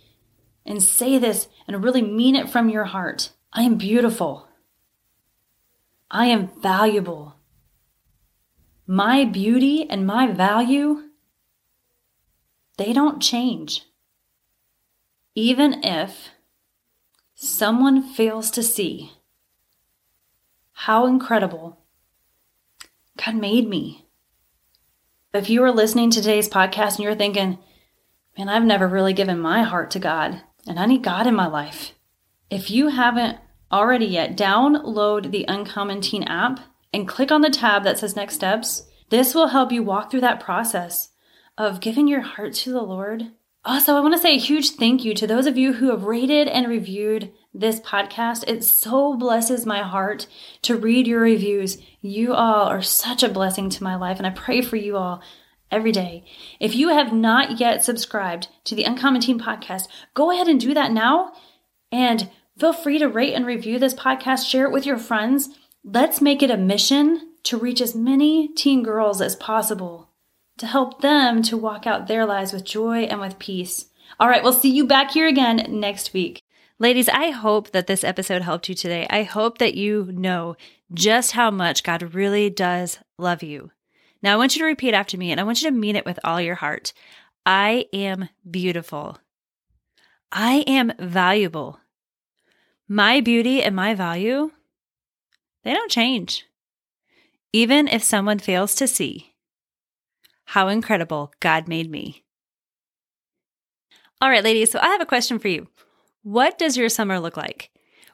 and 0.64 0.82
say 0.82 1.18
this 1.18 1.48
and 1.66 1.82
really 1.84 2.02
mean 2.02 2.36
it 2.36 2.48
from 2.48 2.68
your 2.68 2.84
heart. 2.84 3.32
I 3.52 3.62
am 3.62 3.76
beautiful. 3.76 4.48
I 6.10 6.26
am 6.26 6.50
valuable. 6.60 7.34
My 8.86 9.24
beauty 9.24 9.88
and 9.90 10.06
my 10.06 10.28
value, 10.28 11.05
they 12.76 12.92
don't 12.92 13.22
change. 13.22 13.82
Even 15.34 15.84
if 15.84 16.30
someone 17.34 18.02
fails 18.02 18.50
to 18.50 18.62
see 18.62 19.12
how 20.72 21.06
incredible 21.06 21.78
God 23.16 23.36
made 23.36 23.68
me. 23.68 24.06
If 25.32 25.50
you 25.50 25.62
are 25.62 25.72
listening 25.72 26.10
to 26.10 26.20
today's 26.20 26.48
podcast 26.48 26.96
and 26.96 27.00
you're 27.00 27.14
thinking, 27.14 27.58
man, 28.36 28.48
I've 28.48 28.64
never 28.64 28.86
really 28.86 29.12
given 29.12 29.38
my 29.38 29.62
heart 29.62 29.90
to 29.92 29.98
God 29.98 30.40
and 30.66 30.78
I 30.78 30.86
need 30.86 31.02
God 31.02 31.26
in 31.26 31.34
my 31.34 31.46
life. 31.46 31.92
If 32.50 32.70
you 32.70 32.88
haven't 32.88 33.38
already 33.70 34.06
yet, 34.06 34.36
download 34.36 35.30
the 35.30 35.44
Uncommon 35.48 36.00
Teen 36.00 36.22
app 36.24 36.60
and 36.92 37.08
click 37.08 37.30
on 37.30 37.42
the 37.42 37.50
tab 37.50 37.84
that 37.84 37.98
says 37.98 38.16
Next 38.16 38.34
Steps. 38.34 38.84
This 39.10 39.34
will 39.34 39.48
help 39.48 39.72
you 39.72 39.82
walk 39.82 40.10
through 40.10 40.22
that 40.22 40.40
process 40.40 41.10
of 41.58 41.80
giving 41.80 42.06
your 42.08 42.20
heart 42.20 42.52
to 42.54 42.72
the 42.72 42.82
Lord. 42.82 43.30
Also, 43.64 43.96
I 43.96 44.00
want 44.00 44.14
to 44.14 44.20
say 44.20 44.36
a 44.36 44.38
huge 44.38 44.70
thank 44.70 45.04
you 45.04 45.12
to 45.14 45.26
those 45.26 45.46
of 45.46 45.58
you 45.58 45.72
who 45.72 45.90
have 45.90 46.04
rated 46.04 46.46
and 46.46 46.68
reviewed 46.68 47.32
this 47.52 47.80
podcast. 47.80 48.44
It 48.46 48.62
so 48.62 49.16
blesses 49.16 49.66
my 49.66 49.82
heart 49.82 50.28
to 50.62 50.76
read 50.76 51.06
your 51.06 51.20
reviews. 51.20 51.78
You 52.00 52.32
all 52.32 52.68
are 52.68 52.82
such 52.82 53.22
a 53.22 53.28
blessing 53.28 53.70
to 53.70 53.82
my 53.82 53.96
life, 53.96 54.18
and 54.18 54.26
I 54.26 54.30
pray 54.30 54.60
for 54.60 54.76
you 54.76 54.96
all 54.96 55.20
every 55.70 55.90
day. 55.90 56.24
If 56.60 56.76
you 56.76 56.90
have 56.90 57.12
not 57.12 57.58
yet 57.58 57.82
subscribed 57.82 58.48
to 58.64 58.74
the 58.74 58.84
Uncommon 58.84 59.20
Teen 59.20 59.40
podcast, 59.40 59.88
go 60.14 60.30
ahead 60.30 60.46
and 60.46 60.60
do 60.60 60.74
that 60.74 60.92
now. 60.92 61.32
And 61.90 62.30
feel 62.58 62.72
free 62.72 62.98
to 62.98 63.08
rate 63.08 63.34
and 63.34 63.44
review 63.44 63.78
this 63.78 63.94
podcast, 63.94 64.48
share 64.48 64.66
it 64.66 64.72
with 64.72 64.86
your 64.86 64.98
friends. 64.98 65.48
Let's 65.82 66.20
make 66.20 66.42
it 66.42 66.50
a 66.50 66.56
mission 66.56 67.32
to 67.44 67.56
reach 67.56 67.80
as 67.80 67.94
many 67.94 68.48
teen 68.54 68.82
girls 68.82 69.20
as 69.20 69.34
possible 69.34 70.05
to 70.58 70.66
help 70.66 71.00
them 71.00 71.42
to 71.42 71.56
walk 71.56 71.86
out 71.86 72.06
their 72.06 72.24
lives 72.24 72.52
with 72.52 72.64
joy 72.64 73.00
and 73.04 73.20
with 73.20 73.38
peace. 73.38 73.86
All 74.18 74.28
right, 74.28 74.42
we'll 74.42 74.52
see 74.52 74.70
you 74.70 74.86
back 74.86 75.10
here 75.10 75.26
again 75.26 75.66
next 75.68 76.12
week. 76.12 76.42
Ladies, 76.78 77.08
I 77.08 77.30
hope 77.30 77.72
that 77.72 77.86
this 77.86 78.04
episode 78.04 78.42
helped 78.42 78.68
you 78.68 78.74
today. 78.74 79.06
I 79.08 79.22
hope 79.22 79.58
that 79.58 79.74
you 79.74 80.10
know 80.12 80.56
just 80.92 81.32
how 81.32 81.50
much 81.50 81.82
God 81.82 82.14
really 82.14 82.50
does 82.50 82.98
love 83.18 83.42
you. 83.42 83.70
Now, 84.22 84.34
I 84.34 84.36
want 84.36 84.56
you 84.56 84.60
to 84.60 84.66
repeat 84.66 84.94
after 84.94 85.16
me 85.16 85.30
and 85.30 85.40
I 85.40 85.44
want 85.44 85.62
you 85.62 85.70
to 85.70 85.76
mean 85.76 85.96
it 85.96 86.04
with 86.04 86.18
all 86.24 86.40
your 86.40 86.54
heart. 86.54 86.92
I 87.44 87.86
am 87.92 88.28
beautiful. 88.48 89.18
I 90.32 90.64
am 90.66 90.92
valuable. 90.98 91.80
My 92.88 93.20
beauty 93.20 93.62
and 93.62 93.74
my 93.74 93.94
value, 93.94 94.50
they 95.64 95.72
don't 95.72 95.90
change. 95.90 96.46
Even 97.52 97.88
if 97.88 98.02
someone 98.02 98.38
fails 98.38 98.74
to 98.76 98.86
see 98.86 99.35
how 100.46 100.68
incredible 100.68 101.32
God 101.40 101.68
made 101.68 101.90
me. 101.90 102.24
All 104.20 104.30
right, 104.30 104.44
ladies, 104.44 104.70
so 104.70 104.78
I 104.80 104.88
have 104.88 105.00
a 105.00 105.06
question 105.06 105.38
for 105.38 105.48
you. 105.48 105.68
What 106.22 106.58
does 106.58 106.76
your 106.76 106.88
summer 106.88 107.20
look 107.20 107.36
like? 107.36 107.70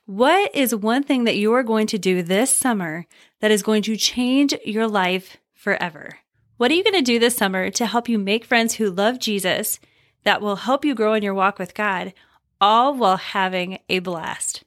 What 0.06 0.54
is 0.54 0.74
one 0.74 1.04
thing 1.04 1.24
that 1.24 1.36
you 1.36 1.52
are 1.52 1.62
going 1.62 1.86
to 1.88 1.98
do 1.98 2.22
this 2.22 2.50
summer 2.50 3.06
that 3.40 3.52
is 3.52 3.62
going 3.62 3.82
to 3.82 3.96
change 3.96 4.54
your 4.64 4.88
life 4.88 5.36
forever? 5.54 6.18
What 6.56 6.70
are 6.70 6.74
you 6.74 6.82
going 6.82 6.94
to 6.94 7.02
do 7.02 7.18
this 7.18 7.36
summer 7.36 7.70
to 7.70 7.86
help 7.86 8.08
you 8.08 8.18
make 8.18 8.44
friends 8.44 8.74
who 8.74 8.90
love 8.90 9.20
Jesus 9.20 9.78
that 10.24 10.40
will 10.40 10.56
help 10.56 10.84
you 10.84 10.94
grow 10.94 11.14
in 11.14 11.22
your 11.22 11.34
walk 11.34 11.58
with 11.58 11.74
God, 11.74 12.14
all 12.60 12.94
while 12.94 13.16
having 13.16 13.78
a 13.88 14.00
blast? 14.00 14.64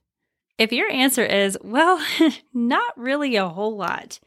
If 0.57 0.71
your 0.71 0.89
answer 0.89 1.25
is, 1.25 1.57
well, 1.61 2.01
not 2.53 2.97
really 2.97 3.35
a 3.35 3.49
whole 3.49 3.75
lot, 3.75 4.19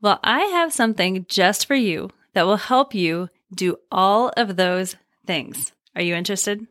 well, 0.00 0.20
I 0.22 0.42
have 0.42 0.72
something 0.72 1.26
just 1.28 1.66
for 1.66 1.74
you 1.74 2.10
that 2.32 2.46
will 2.46 2.56
help 2.56 2.94
you 2.94 3.28
do 3.54 3.76
all 3.90 4.30
of 4.36 4.56
those 4.56 4.96
things. 5.26 5.72
Are 5.94 6.02
you 6.02 6.14
interested? 6.14 6.66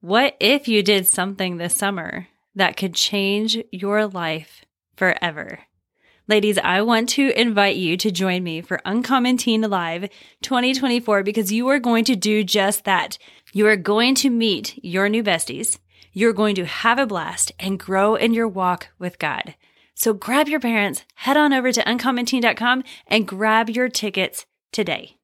What 0.00 0.36
if 0.40 0.66
you 0.66 0.82
did 0.82 1.06
something 1.06 1.56
this 1.56 1.76
summer 1.76 2.28
that 2.54 2.76
could 2.76 2.94
change 2.94 3.58
your 3.70 4.06
life 4.06 4.64
forever? 4.96 5.60
Ladies, 6.28 6.56
I 6.58 6.82
want 6.82 7.08
to 7.10 7.38
invite 7.38 7.76
you 7.76 7.96
to 7.96 8.10
join 8.10 8.42
me 8.42 8.62
for 8.62 8.80
Uncommon 8.84 9.36
Teen 9.36 9.62
Live 9.62 10.08
2024 10.42 11.22
because 11.22 11.52
you 11.52 11.68
are 11.68 11.78
going 11.78 12.04
to 12.04 12.16
do 12.16 12.44
just 12.44 12.84
that. 12.84 13.18
You 13.52 13.66
are 13.66 13.76
going 13.76 14.14
to 14.16 14.30
meet 14.30 14.82
your 14.82 15.08
new 15.08 15.22
besties. 15.22 15.78
You're 16.12 16.32
going 16.32 16.54
to 16.56 16.64
have 16.64 16.98
a 16.98 17.06
blast 17.06 17.52
and 17.58 17.78
grow 17.78 18.14
in 18.14 18.34
your 18.34 18.48
walk 18.48 18.88
with 18.98 19.18
God. 19.18 19.54
So 19.94 20.12
grab 20.12 20.48
your 20.48 20.60
parents, 20.60 21.04
head 21.16 21.36
on 21.36 21.52
over 21.52 21.72
to 21.72 21.82
uncommonteen.com 21.82 22.84
and 23.08 23.28
grab 23.28 23.68
your 23.68 23.88
tickets 23.88 24.46
today. 24.72 25.16